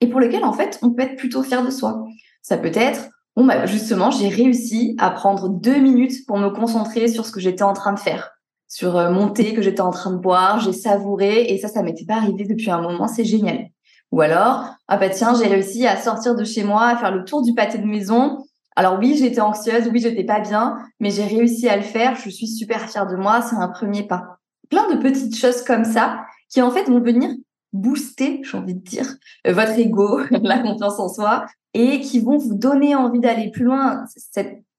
[0.00, 2.04] et pour lesquelles, en fait, on peut être plutôt fier de soi.
[2.42, 7.06] Ça peut être Bon, bah, justement, j'ai réussi à prendre deux minutes pour me concentrer
[7.06, 8.30] sur ce que j'étais en train de faire,
[8.66, 11.82] sur euh, mon thé que j'étais en train de boire, j'ai savouré et ça, ça
[11.82, 13.66] m'était pas arrivé depuis un moment, c'est génial.
[14.10, 17.24] Ou alors, ah bah tiens, j'ai réussi à sortir de chez moi, à faire le
[17.24, 18.38] tour du pâté de maison.
[18.74, 22.30] Alors oui, j'étais anxieuse, oui, j'étais pas bien, mais j'ai réussi à le faire, je
[22.30, 24.38] suis super fière de moi, c'est un premier pas.
[24.70, 27.30] Plein de petites choses comme ça qui en fait vont venir
[27.72, 32.38] booster, j'ai envie de dire, euh, votre ego, la confiance en soi, et qui vont
[32.38, 34.04] vous donner envie d'aller plus loin.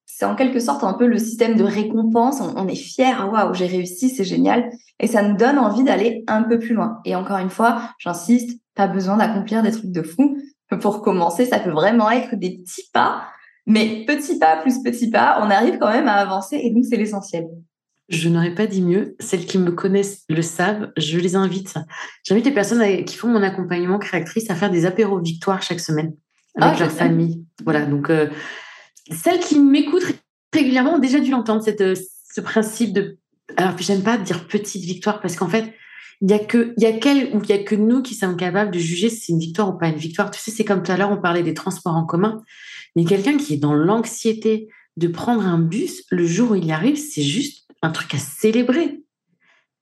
[0.05, 2.41] C'est en quelque sorte un peu le système de récompense.
[2.41, 4.71] On, est fier, waouh, j'ai réussi, c'est génial.
[4.99, 6.99] Et ça nous donne envie d'aller un peu plus loin.
[7.05, 10.37] Et encore une fois, j'insiste, pas besoin d'accomplir des trucs de fou.
[10.81, 13.27] Pour commencer, ça peut vraiment être des petits pas.
[13.67, 16.95] Mais petits pas plus petits pas, on arrive quand même à avancer et donc c'est
[16.95, 17.47] l'essentiel.
[18.09, 19.15] Je n'aurais pas dit mieux.
[19.19, 20.91] Celles qui me connaissent le savent.
[20.97, 21.75] Je les invite.
[22.23, 26.13] J'invite les personnes qui font mon accompagnement créatrice à faire des apéros victoires chaque semaine
[26.55, 27.45] avec ah, leur famille.
[27.63, 27.85] Voilà.
[27.85, 28.27] Donc, euh,
[29.11, 30.15] celles qui m'écoutent
[30.53, 31.95] régulièrement ont déjà dû l'entendre, euh,
[32.33, 33.17] ce principe de.
[33.57, 35.73] Alors, j'aime pas dire petite victoire parce qu'en fait,
[36.21, 38.15] il y a que, il y a quel, ou il y a que nous qui
[38.15, 40.31] sommes capables de juger si c'est une victoire ou pas une victoire.
[40.31, 42.41] Tu sais, c'est comme tout à l'heure, on parlait des transports en commun.
[42.95, 46.71] Mais quelqu'un qui est dans l'anxiété de prendre un bus, le jour où il y
[46.71, 49.03] arrive, c'est juste un truc à célébrer.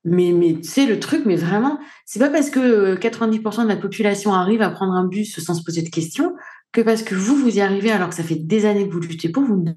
[0.04, 3.76] Mais, mais sais, le truc, mais vraiment, c'est pas parce que 90% euh, de la
[3.76, 6.36] population arrive à prendre un bus sans se poser de questions
[6.72, 9.00] que parce que vous, vous y arrivez alors que ça fait des années que vous
[9.00, 9.72] luttez pour, vous ne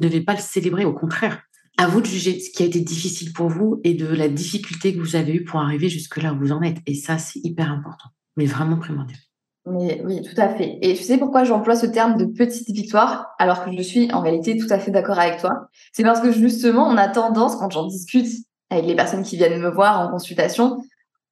[0.00, 0.86] devez pas le célébrer.
[0.86, 1.42] Au contraire,
[1.76, 4.94] à vous de juger ce qui a été difficile pour vous et de la difficulté
[4.94, 6.78] que vous avez eue pour arriver jusque là où vous en êtes.
[6.86, 9.18] Et ça, c'est hyper important, mais vraiment primordial.
[9.68, 10.78] Mais oui, tout à fait.
[10.80, 14.20] Et tu sais pourquoi j'emploie ce terme de petite victoire alors que je suis en
[14.20, 15.68] réalité tout à fait d'accord avec toi?
[15.92, 18.28] C'est parce que justement, on a tendance, quand j'en discute
[18.70, 20.84] avec les personnes qui viennent me voir en consultation,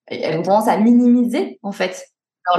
[0.07, 2.07] elles ont tendance à minimiser en fait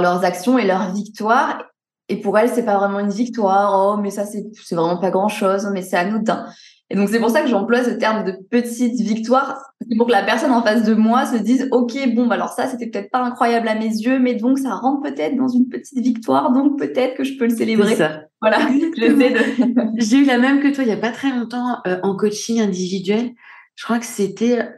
[0.00, 1.62] leurs actions et leurs victoires.
[2.08, 3.72] Et pour elles, c'est pas vraiment une victoire.
[3.74, 6.46] Oh, mais ça, c'est vraiment pas grand chose, mais c'est anodin.
[6.88, 9.72] Et donc, c'est pour ça que j'emploie ce terme de petite victoire.
[9.80, 12.50] C'est pour que la personne en face de moi se dise, OK, bon, bah alors
[12.50, 15.68] ça, c'était peut-être pas incroyable à mes yeux, mais donc ça rentre peut-être dans une
[15.68, 17.96] petite victoire, donc peut-être que je peux le célébrer.
[17.96, 18.22] Ça.
[18.40, 18.58] Voilà,
[19.98, 22.60] J'ai eu la même que toi il y a pas très longtemps euh, en coaching
[22.60, 23.32] individuel.
[23.74, 24.68] Je crois que c'était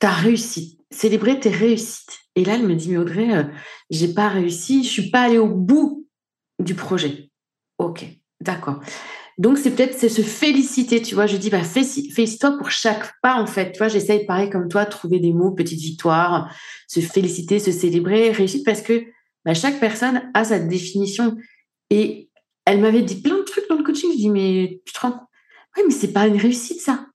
[0.00, 2.18] ta réussite, célébrer tes réussites.
[2.34, 3.44] Et là, elle me dit, mais Audrey, euh,
[3.90, 6.06] j'ai pas réussi, je suis pas allée au bout
[6.58, 7.30] du projet.
[7.78, 8.04] Ok,
[8.40, 8.80] d'accord.
[9.38, 11.26] Donc, c'est peut-être c'est se féliciter, tu vois.
[11.26, 13.72] Je dis, bah, félicite-toi pour chaque pas, en fait.
[13.72, 16.54] Tu vois, j'essaye, pareil comme toi, trouver des mots, petite victoire,
[16.86, 19.04] se féliciter, se célébrer, réussite, parce que
[19.44, 21.36] bah, chaque personne a sa définition.
[21.90, 22.28] Et
[22.64, 24.10] elle m'avait dit plein de trucs dans le coaching.
[24.12, 25.28] Je dis, mais tu te rends compte?
[25.76, 27.06] Oui, mais c'est pas une réussite, ça.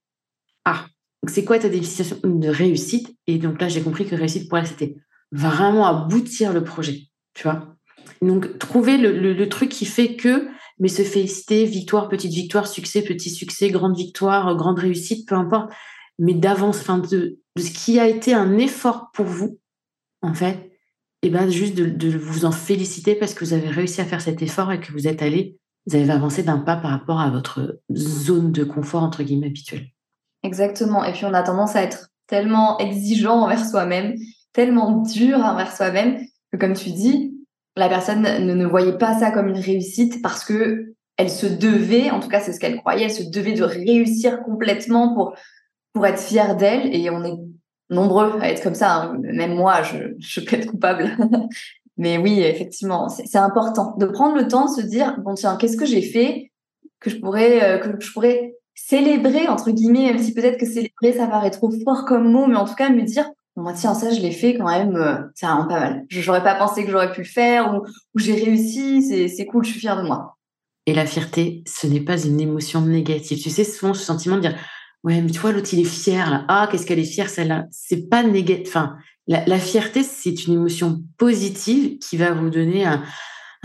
[0.66, 0.88] Ah,
[1.22, 3.16] donc c'est quoi ta définition de réussite?
[3.28, 4.96] Et donc là, j'ai compris que réussite pour elle, c'était
[5.32, 7.04] vraiment aboutir le projet,
[7.36, 7.76] tu vois.
[8.22, 10.48] Donc, trouver le truc qui fait que
[10.80, 15.72] mais se féliciter, victoire, petite victoire, succès, petit succès, grande victoire, grande réussite, peu importe,
[16.20, 19.60] mais d'avance, enfin, de, ce qui a été un effort pour vous,
[20.22, 20.72] en fait,
[21.24, 24.42] et ben juste de, vous en féliciter parce que vous avez réussi à faire cet
[24.42, 27.82] effort et que vous êtes allé, vous avez avancé d'un pas par rapport à votre
[27.96, 29.88] zone de confort, entre guillemets, habituelle.
[30.44, 31.04] Exactement.
[31.04, 34.16] Et puis, on a tendance à être tellement exigeant envers soi-même,
[34.54, 36.20] tellement dur envers soi-même,
[36.52, 37.37] que comme tu dis,
[37.78, 42.12] la personne ne, ne voyait pas ça comme une réussite parce que elle se devait,
[42.12, 45.36] en tout cas c'est ce qu'elle croyait, elle se devait de réussir complètement pour
[45.94, 47.38] pour être fière d'elle et on est
[47.90, 48.96] nombreux à être comme ça.
[48.96, 49.18] Hein.
[49.22, 51.18] Même moi, je, je peux être coupable.
[51.98, 55.78] Mais oui, effectivement, c'est important de prendre le temps de se dire bon tiens, qu'est-ce
[55.78, 56.52] que j'ai fait
[57.00, 61.14] que je pourrais euh, que je pourrais célébrer entre guillemets, même si peut-être que célébrer
[61.14, 64.12] ça paraît trop fort comme mot, mais en tout cas me dire Bon, tiens, ça,
[64.12, 66.06] je l'ai fait quand même, euh, c'est vraiment pas mal.
[66.10, 67.82] Je n'aurais pas pensé que j'aurais pu le faire ou,
[68.20, 70.38] j'ai réussi, c'est cool, je suis fière de moi.
[70.86, 73.42] Et la fierté, ce n'est pas une émotion négative.
[73.42, 74.56] Tu sais, souvent, ce sentiment de dire,
[75.04, 76.46] ouais, mais tu vois, l'autre, il est fier, là.
[76.48, 77.66] Ah, qu'est-ce qu'elle est fière, celle-là.
[77.72, 78.68] C'est pas négatif.
[78.68, 83.02] Enfin, la, fierté, c'est une émotion positive qui va vous donner un,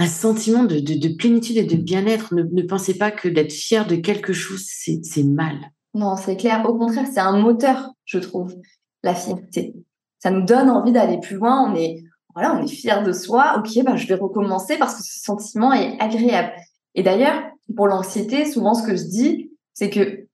[0.07, 2.35] sentiment de, plénitude et de bien-être.
[2.35, 5.71] Ne, ne pensez pas que d'être fier de quelque chose, c'est mal.
[5.93, 6.65] Non, c'est clair.
[6.67, 8.55] Au contraire, c'est un moteur, je trouve
[9.03, 9.75] la fierté.
[10.19, 11.69] Ça nous donne envie d'aller plus loin.
[11.69, 12.03] On est,
[12.35, 13.57] voilà, on est fier de soi.
[13.59, 16.53] Ok, bah, je vais recommencer parce que ce sentiment est agréable.
[16.95, 17.43] Et d'ailleurs,
[17.77, 20.27] pour l'anxiété, souvent ce que je dis, c'est que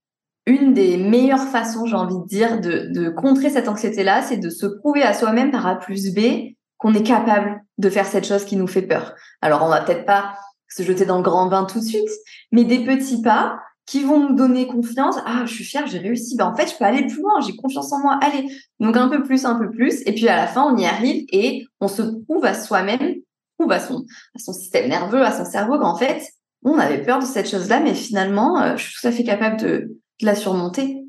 [0.47, 4.49] une des meilleures façons, j'ai envie de dire, de, de contrer cette anxiété-là, c'est de
[4.49, 8.45] se prouver à soi-même par A plus B qu'on est capable de faire cette chose
[8.45, 9.15] qui nous fait peur.
[9.43, 10.35] Alors, on va peut-être pas
[10.69, 12.09] se jeter dans le grand bain tout de suite,
[12.53, 15.17] mais des petits pas qui vont nous donner confiance.
[15.25, 16.37] Ah, je suis fière, j'ai réussi.
[16.37, 18.19] Ben, en fait, je peux aller plus loin, j'ai confiance en moi.
[18.23, 18.47] Allez.
[18.81, 20.03] Donc, un peu plus, un peu plus.
[20.05, 23.15] Et puis, à la fin, on y arrive et on se prouve à soi-même,
[23.59, 24.05] prouve à son,
[24.37, 26.23] système nerveux, à son cerveau qu'en fait,
[26.63, 29.59] on avait peur de cette chose-là, mais finalement, euh, je suis tout à fait capable
[29.59, 31.03] de la surmonter.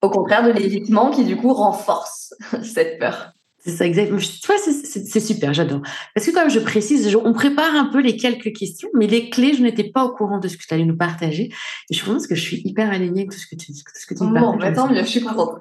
[0.00, 3.32] Au contraire de l'évitement qui, du coup, renforce cette peur.
[3.68, 4.18] C'est ça, exactement.
[4.18, 5.82] Tu vois, c'est super, j'adore.
[6.14, 9.52] Parce que, comme je précise, on prépare un peu les quelques questions, mais les clés,
[9.52, 11.52] je n'étais pas au courant de ce que tu allais nous partager.
[11.90, 14.06] Et je pense que je suis hyper alignée avec tout ce que tu, tout ce
[14.06, 14.52] que tu me partages.
[14.52, 15.58] Bon, bah, tant mieux, je suis contente.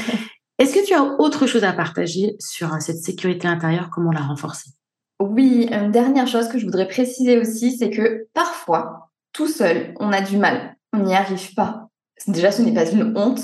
[0.58, 4.70] Est-ce que tu as autre chose à partager sur cette sécurité intérieure, comment la renforcer?
[5.18, 10.12] Oui, une dernière chose que je voudrais préciser aussi, c'est que parfois, tout seul, on
[10.12, 10.76] a du mal.
[10.92, 11.88] On n'y arrive pas.
[12.28, 13.42] Déjà, ce n'est pas une honte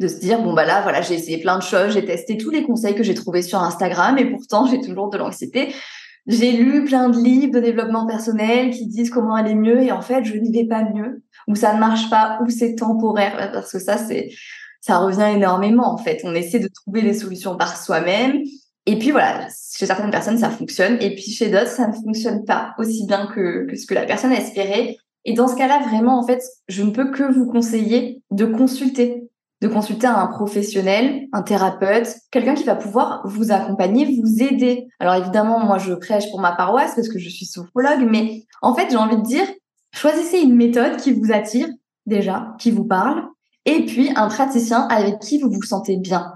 [0.00, 2.50] de se dire bon bah là voilà j'ai essayé plein de choses j'ai testé tous
[2.50, 5.74] les conseils que j'ai trouvés sur Instagram et pourtant j'ai toujours de l'anxiété.
[6.26, 10.00] J'ai lu plein de livres de développement personnel qui disent comment aller mieux et en
[10.00, 13.50] fait je n'y vais pas mieux ou ça ne marche pas ou c'est temporaire.
[13.52, 14.30] Parce que ça c'est
[14.80, 16.20] ça revient énormément en fait.
[16.24, 18.42] On essaie de trouver les solutions par soi-même
[18.86, 22.44] et puis voilà chez certaines personnes ça fonctionne et puis chez d'autres ça ne fonctionne
[22.44, 25.80] pas aussi bien que, que ce que la personne a espéré et dans ce cas-là
[25.88, 29.23] vraiment en fait je ne peux que vous conseiller de consulter
[29.64, 34.88] de consulter un professionnel, un thérapeute, quelqu'un qui va pouvoir vous accompagner, vous aider.
[35.00, 38.74] Alors évidemment, moi je prêche pour ma paroisse parce que je suis sophrologue, mais en
[38.74, 39.46] fait j'ai envie de dire,
[39.90, 41.66] choisissez une méthode qui vous attire
[42.04, 43.24] déjà, qui vous parle,
[43.64, 46.34] et puis un praticien avec qui vous vous sentez bien.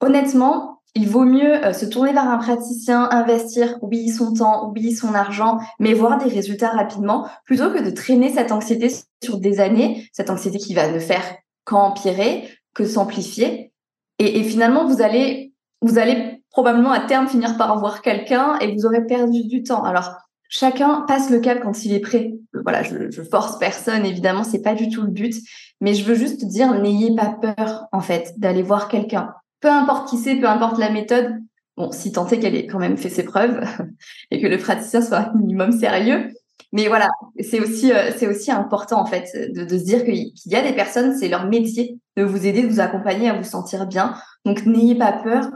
[0.00, 4.92] Honnêtement, il vaut mieux euh, se tourner vers un praticien, investir, oui, son temps, oui,
[4.92, 8.90] son argent, mais voir des résultats rapidement, plutôt que de traîner cette anxiété
[9.22, 11.22] sur des années, cette anxiété qui va ne faire
[11.64, 13.72] qu'empirer, que s'amplifier.
[14.18, 18.84] Et, finalement, vous allez, vous allez probablement à terme finir par voir quelqu'un et vous
[18.84, 19.82] aurez perdu du temps.
[19.82, 20.12] Alors,
[20.48, 22.34] chacun passe le cap quand il est prêt.
[22.52, 25.34] Voilà, je, je force personne, évidemment, c'est pas du tout le but.
[25.80, 29.32] Mais je veux juste dire, n'ayez pas peur, en fait, d'aller voir quelqu'un.
[29.60, 31.36] Peu importe qui c'est, peu importe la méthode.
[31.76, 33.64] Bon, si tant est qu'elle ait quand même fait ses preuves
[34.30, 36.30] et que le praticien soit un minimum sérieux.
[36.72, 37.08] Mais voilà,
[37.40, 41.16] c'est aussi, euh, aussi important en fait de, se dire qu'il y a des personnes,
[41.16, 44.14] c'est leur métier de vous aider, de vous accompagner à vous sentir bien.
[44.44, 45.50] Donc n'ayez pas peur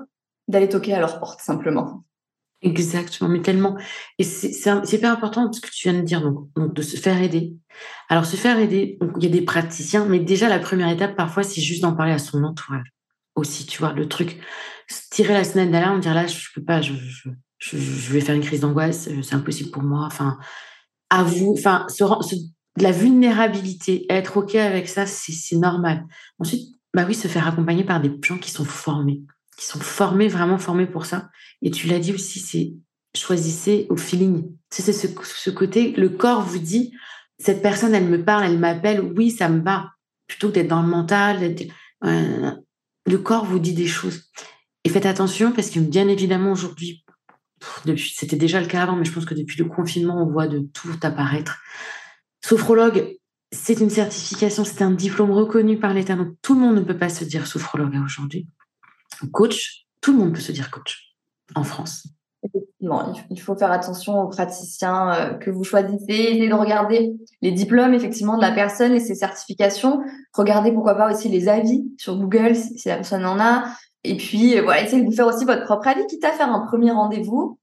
[0.48, 2.04] d'aller toquer à leur porte simplement.
[2.62, 3.76] Exactement, mais tellement.
[4.18, 4.50] Et c'est
[4.92, 7.52] hyper important ce que tu viens de dire, donc, de se faire aider.
[8.08, 11.42] Alors se faire aider, il y a des praticiens, mais déjà la première étape parfois
[11.42, 12.94] c'est juste d'en parler à son entourage
[13.34, 14.38] aussi, tu vois, le truc,
[15.10, 18.34] tirer la semaine d'alarme, dire là je peux pas, je, je, je, je vais faire
[18.34, 20.38] une crise d'angoisse, euh, c'est impossible pour moi, enfin
[21.22, 21.86] vous, enfin,
[22.76, 26.04] la vulnérabilité, être OK avec ça, c'est normal.
[26.38, 29.22] Ensuite, bah oui, se faire accompagner par des gens qui sont formés,
[29.56, 31.28] qui sont formés, vraiment formés pour ça.
[31.62, 32.74] Et tu l'as dit aussi, c'est
[33.16, 34.50] choisissez au feeling.
[34.70, 36.92] C'est ce, ce côté, le corps vous dit,
[37.38, 39.90] cette personne, elle me parle, elle m'appelle, oui, ça me va.
[40.26, 41.54] Plutôt que d'être dans le mental,
[42.04, 42.50] euh,
[43.06, 44.30] le corps vous dit des choses.
[44.84, 47.03] Et faites attention parce que bien évidemment aujourd'hui,
[47.96, 50.60] c'était déjà le cas avant, mais je pense que depuis le confinement, on voit de
[50.60, 51.58] tout apparaître.
[52.44, 53.16] Sophrologue,
[53.52, 56.16] c'est une certification, c'est un diplôme reconnu par l'État.
[56.16, 58.48] Donc, tout le monde ne peut pas se dire sophrologue aujourd'hui.
[59.32, 61.14] Coach, tout le monde peut se dire coach
[61.54, 62.06] en France.
[62.42, 67.52] Effectivement, il faut faire attention aux praticiens euh, que vous choisissez, essayez de regarder les
[67.52, 70.02] diplômes effectivement de la personne et ses certifications.
[70.34, 73.64] Regardez pourquoi pas aussi les avis sur Google si la personne en a.
[74.04, 76.52] Et puis, euh, voilà, essayez de vous faire aussi votre propre avis, quitte à faire
[76.52, 77.58] un premier rendez-vous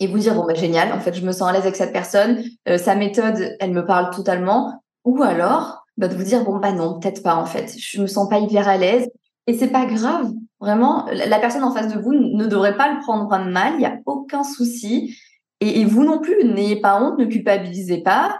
[0.00, 1.92] et vous dire, bon, bah, génial, en fait, je me sens à l'aise avec cette
[1.92, 4.82] personne, euh, sa méthode, elle me parle totalement.
[5.04, 8.06] Ou alors, bah, de vous dire, bon, bah non, peut-être pas, en fait, je me
[8.06, 9.08] sens pas hyper à l'aise.
[9.46, 10.32] Et c'est pas grave.
[10.60, 13.86] Vraiment, la personne en face de vous ne devrait pas le prendre mal, il n'y
[13.86, 15.16] a aucun souci.
[15.60, 18.38] Et, et vous non plus, n'ayez pas honte, ne culpabilisez pas.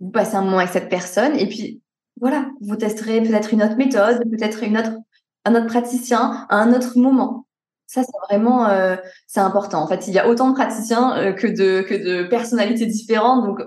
[0.00, 1.80] Vous passez un moment avec cette personne et puis
[2.20, 4.92] voilà, vous testerez peut-être une autre méthode, peut-être une autre
[5.44, 7.46] un autre praticien à un autre moment.
[7.86, 9.82] Ça, c'est vraiment euh, c'est important.
[9.82, 13.44] En fait, il y a autant de praticiens euh, que de que de personnalités différentes.
[13.44, 13.62] Donc,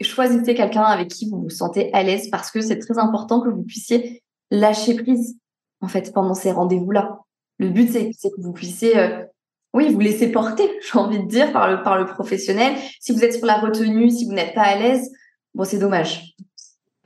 [0.00, 3.48] choisissez quelqu'un avec qui vous vous sentez à l'aise parce que c'est très important que
[3.48, 5.38] vous puissiez lâcher prise
[5.80, 7.20] en fait pendant ces rendez-vous-là.
[7.58, 9.24] Le but, c'est que vous puissiez euh,
[9.72, 12.74] oui, vous laisser porter, j'ai envie de dire, par le, par le professionnel.
[13.00, 15.10] Si vous êtes sur la retenue, si vous n'êtes pas à l'aise,
[15.54, 16.36] bon, c'est dommage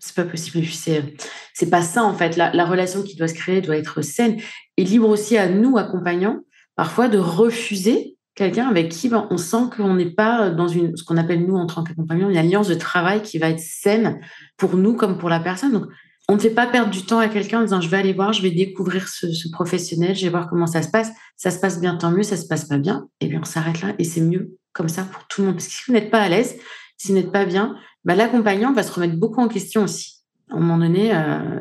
[0.08, 0.66] c'est pas possible.
[0.66, 1.14] c'est,
[1.54, 2.36] c'est pas ça, en fait.
[2.36, 4.36] La, la, relation qui doit se créer doit être saine
[4.76, 6.40] et libre aussi à nous, accompagnants,
[6.76, 11.02] parfois de refuser quelqu'un avec qui ben, on sent qu'on n'est pas dans une, ce
[11.02, 14.20] qu'on appelle nous en tant qu'accompagnant, une alliance de travail qui va être saine
[14.56, 15.72] pour nous comme pour la personne.
[15.72, 15.86] Donc,
[16.28, 18.32] on ne fait pas perdre du temps à quelqu'un en disant je vais aller voir,
[18.32, 21.10] je vais découvrir ce, professionnel, je vais voir comment ça se passe.
[21.36, 23.44] Ça se passe bien, tant mieux, ça se passe pas bien, et eh bien on
[23.44, 25.56] s'arrête là et c'est mieux comme ça pour tout le monde.
[25.56, 26.56] Parce que si vous n'êtes pas à l'aise,
[26.96, 27.74] si vous n'êtes pas bien,
[28.08, 30.22] ben, l'accompagnant va se remettre beaucoup en question aussi.
[30.50, 31.60] À un moment donné, euh,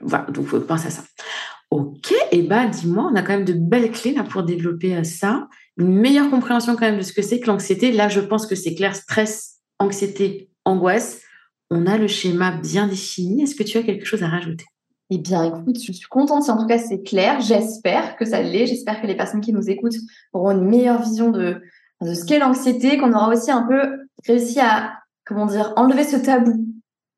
[0.00, 1.04] voilà, donc faut penser à ça.
[1.70, 4.94] Ok, et eh ben dis-moi, on a quand même de belles clés là pour développer
[4.94, 7.92] euh, ça une meilleure compréhension quand même de ce que c'est que l'anxiété.
[7.92, 11.22] Là, je pense que c'est clair, stress, anxiété, angoisse.
[11.70, 13.44] On a le schéma bien défini.
[13.44, 14.66] Est-ce que tu as quelque chose à rajouter?
[15.08, 17.40] Eh bien, écoute, je suis contente si en tout cas c'est clair.
[17.40, 18.66] J'espère que ça l'est.
[18.66, 19.96] J'espère que les personnes qui nous écoutent
[20.34, 21.62] auront une meilleure vision de,
[22.02, 24.92] de ce qu'est l'anxiété, qu'on aura aussi un peu réussi à,
[25.30, 26.66] comment dire, enlever ce tabou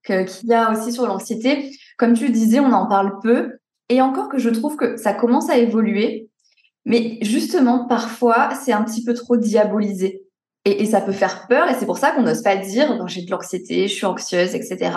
[0.05, 1.73] qu'il y a aussi sur l'anxiété.
[1.97, 3.55] Comme tu disais, on en parle peu.
[3.89, 6.29] Et encore que je trouve que ça commence à évoluer.
[6.85, 10.23] Mais justement, parfois, c'est un petit peu trop diabolisé.
[10.65, 13.31] Et, ça peut faire peur, et c'est pour ça qu'on n'ose pas dire j'ai de
[13.33, 14.93] l'anxiété, je suis anxieuse, etc.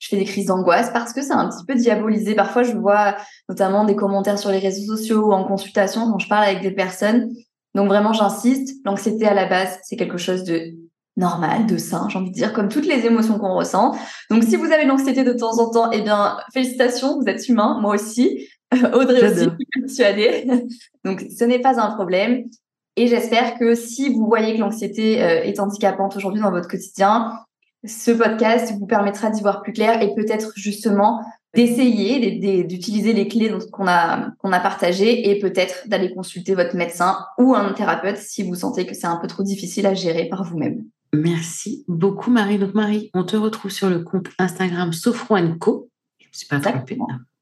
[0.00, 2.34] Je fais des crises d'angoisse parce que c'est un petit peu diabolisé.
[2.34, 3.16] Parfois, je vois
[3.48, 6.72] notamment des commentaires sur les réseaux sociaux ou en consultation quand je parle avec des
[6.72, 7.30] personnes.
[7.74, 10.74] Donc vraiment, j'insiste, l'anxiété à la base, c'est quelque chose de
[11.18, 13.94] normal, de sain, j'ai envie de dire, comme toutes les émotions qu'on ressent.
[14.30, 17.46] Donc si vous avez de l'anxiété de temps en temps, eh bien, félicitations, vous êtes
[17.48, 18.48] humain, moi aussi.
[18.94, 19.48] Audrey aussi,
[19.80, 20.46] persuadée.
[21.04, 22.44] Donc, ce n'est pas un problème.
[22.96, 27.32] Et j'espère que si vous voyez que l'anxiété euh, est handicapante aujourd'hui dans votre quotidien,
[27.86, 31.22] ce podcast vous permettra d'y voir plus clair et peut-être justement
[31.54, 37.24] d'essayer d'utiliser les clés qu'on a qu'on a partagées et peut-être d'aller consulter votre médecin
[37.38, 40.44] ou un thérapeute si vous sentez que c'est un peu trop difficile à gérer par
[40.44, 40.84] vous-même.
[41.12, 42.58] Merci beaucoup Marie.
[42.58, 45.90] Donc Marie, on te retrouve sur le compte Instagram Sofro Co.
[46.18, 46.98] Je ne me suis pas trompée.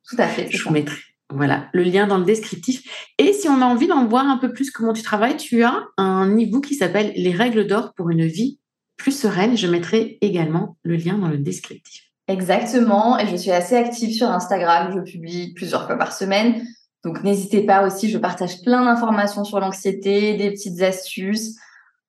[0.08, 0.48] Tout à fait.
[0.50, 0.96] Je vous mettrai
[1.32, 2.82] voilà, le lien dans le descriptif.
[3.18, 5.82] Et si on a envie d'en voir un peu plus comment tu travailles, tu as
[5.96, 8.60] un e-book qui s'appelle Les règles d'or pour une vie
[8.96, 9.56] plus sereine.
[9.56, 12.04] Je mettrai également le lien dans le descriptif.
[12.28, 13.18] Exactement.
[13.18, 14.92] Et je suis assez active sur Instagram.
[14.94, 16.64] Je publie plusieurs fois par semaine.
[17.04, 21.56] Donc n'hésitez pas aussi, je partage plein d'informations sur l'anxiété, des petites astuces.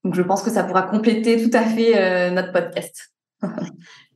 [0.08, 3.12] Donc je pense que ça pourra compléter tout à fait euh, notre podcast.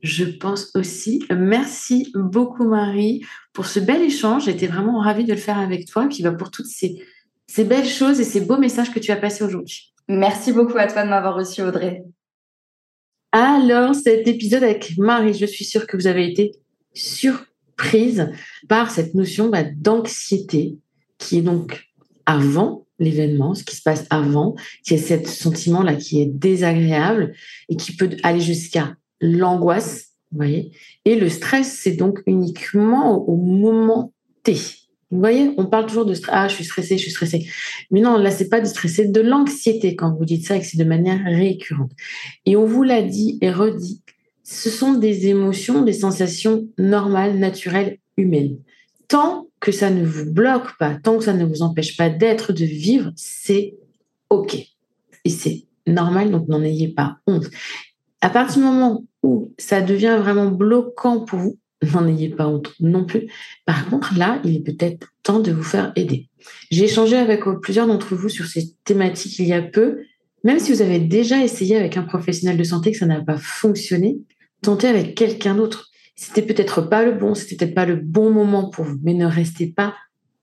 [0.00, 1.22] Je pense aussi.
[1.30, 3.22] Merci beaucoup, Marie,
[3.52, 4.46] pour ce bel échange.
[4.46, 6.06] J'étais vraiment ravie de le faire avec toi.
[6.06, 7.04] Et puis, bah, pour toutes ces,
[7.46, 9.92] ces belles choses et ces beaux messages que tu as passés aujourd'hui.
[10.08, 12.02] Merci beaucoup à toi de m'avoir reçu, Audrey.
[13.32, 16.52] Alors, cet épisode avec Marie, je suis sûre que vous avez été
[16.94, 18.30] surprise
[18.66, 20.78] par cette notion bah, d'anxiété
[21.18, 21.86] qui est donc
[22.24, 27.34] avant l'événement, ce qui se passe avant, qui est ce sentiment-là qui est désagréable
[27.68, 30.72] et qui peut aller jusqu'à l'angoisse, vous voyez.
[31.04, 34.56] Et le stress, c'est donc uniquement au moment T.
[35.10, 36.34] Vous voyez, on parle toujours de stress.
[36.34, 37.46] Ah, je suis stressée, je suis stressée.
[37.90, 40.66] Mais non, là, c'est pas stress, c'est de l'anxiété quand vous dites ça et que
[40.66, 41.92] c'est de manière récurrente.
[42.46, 44.00] Et on vous l'a dit et redit,
[44.42, 48.56] ce sont des émotions, des sensations normales, naturelles, humaines.
[49.08, 52.52] Tant que ça ne vous bloque pas, tant que ça ne vous empêche pas d'être,
[52.52, 53.76] de vivre, c'est
[54.28, 54.56] OK.
[55.24, 57.46] Et c'est normal, donc n'en ayez pas honte.
[58.20, 61.58] À partir du moment où ça devient vraiment bloquant pour vous,
[61.94, 63.28] n'en ayez pas honte non plus.
[63.64, 66.28] Par contre, là, il est peut-être temps de vous faire aider.
[66.72, 70.00] J'ai échangé avec plusieurs d'entre vous sur ces thématiques il y a peu.
[70.42, 73.38] Même si vous avez déjà essayé avec un professionnel de santé que ça n'a pas
[73.38, 74.18] fonctionné,
[74.60, 75.91] tentez avec quelqu'un d'autre.
[76.14, 79.26] C'était peut-être pas le bon, c'était peut-être pas le bon moment pour vous, mais ne
[79.26, 79.94] restez pas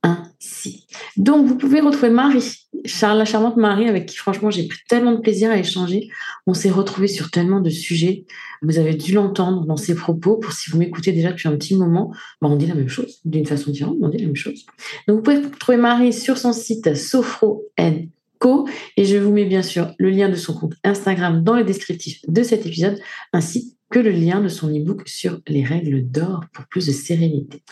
[0.03, 0.85] ainsi.
[1.17, 5.11] Donc, vous pouvez retrouver Marie, Charles, la charmante Marie, avec qui, franchement, j'ai pris tellement
[5.11, 6.09] de plaisir à échanger.
[6.47, 8.25] On s'est retrouvés sur tellement de sujets.
[8.61, 10.37] Vous avez dû l'entendre dans ses propos.
[10.37, 12.11] Pour si vous m'écoutez déjà depuis un petit moment,
[12.41, 14.65] bah, on dit la même chose, d'une façon différente, on dit la même chose.
[15.07, 17.65] Donc, vous pouvez trouver Marie sur son site Sofro
[18.39, 18.67] Co.
[18.95, 22.21] Et je vous mets bien sûr le lien de son compte Instagram dans le descriptif
[22.27, 22.97] de cet épisode,
[23.33, 27.63] ainsi que le lien de son e-book sur les règles d'or pour plus de sérénité.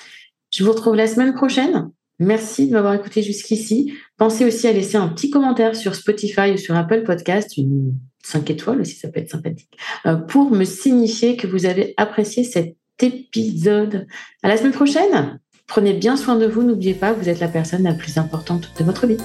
[0.53, 3.93] Je vous retrouve la semaine prochaine Merci de m'avoir écouté jusqu'ici.
[4.17, 7.93] Pensez aussi à laisser un petit commentaire sur Spotify ou sur Apple Podcast, une
[8.23, 12.43] 5 étoiles aussi, ça peut être sympathique, euh, pour me signifier que vous avez apprécié
[12.43, 14.07] cet épisode.
[14.43, 15.39] À la semaine prochaine.
[15.67, 16.63] Prenez bien soin de vous.
[16.63, 19.17] N'oubliez pas, vous êtes la personne la plus importante de votre vie.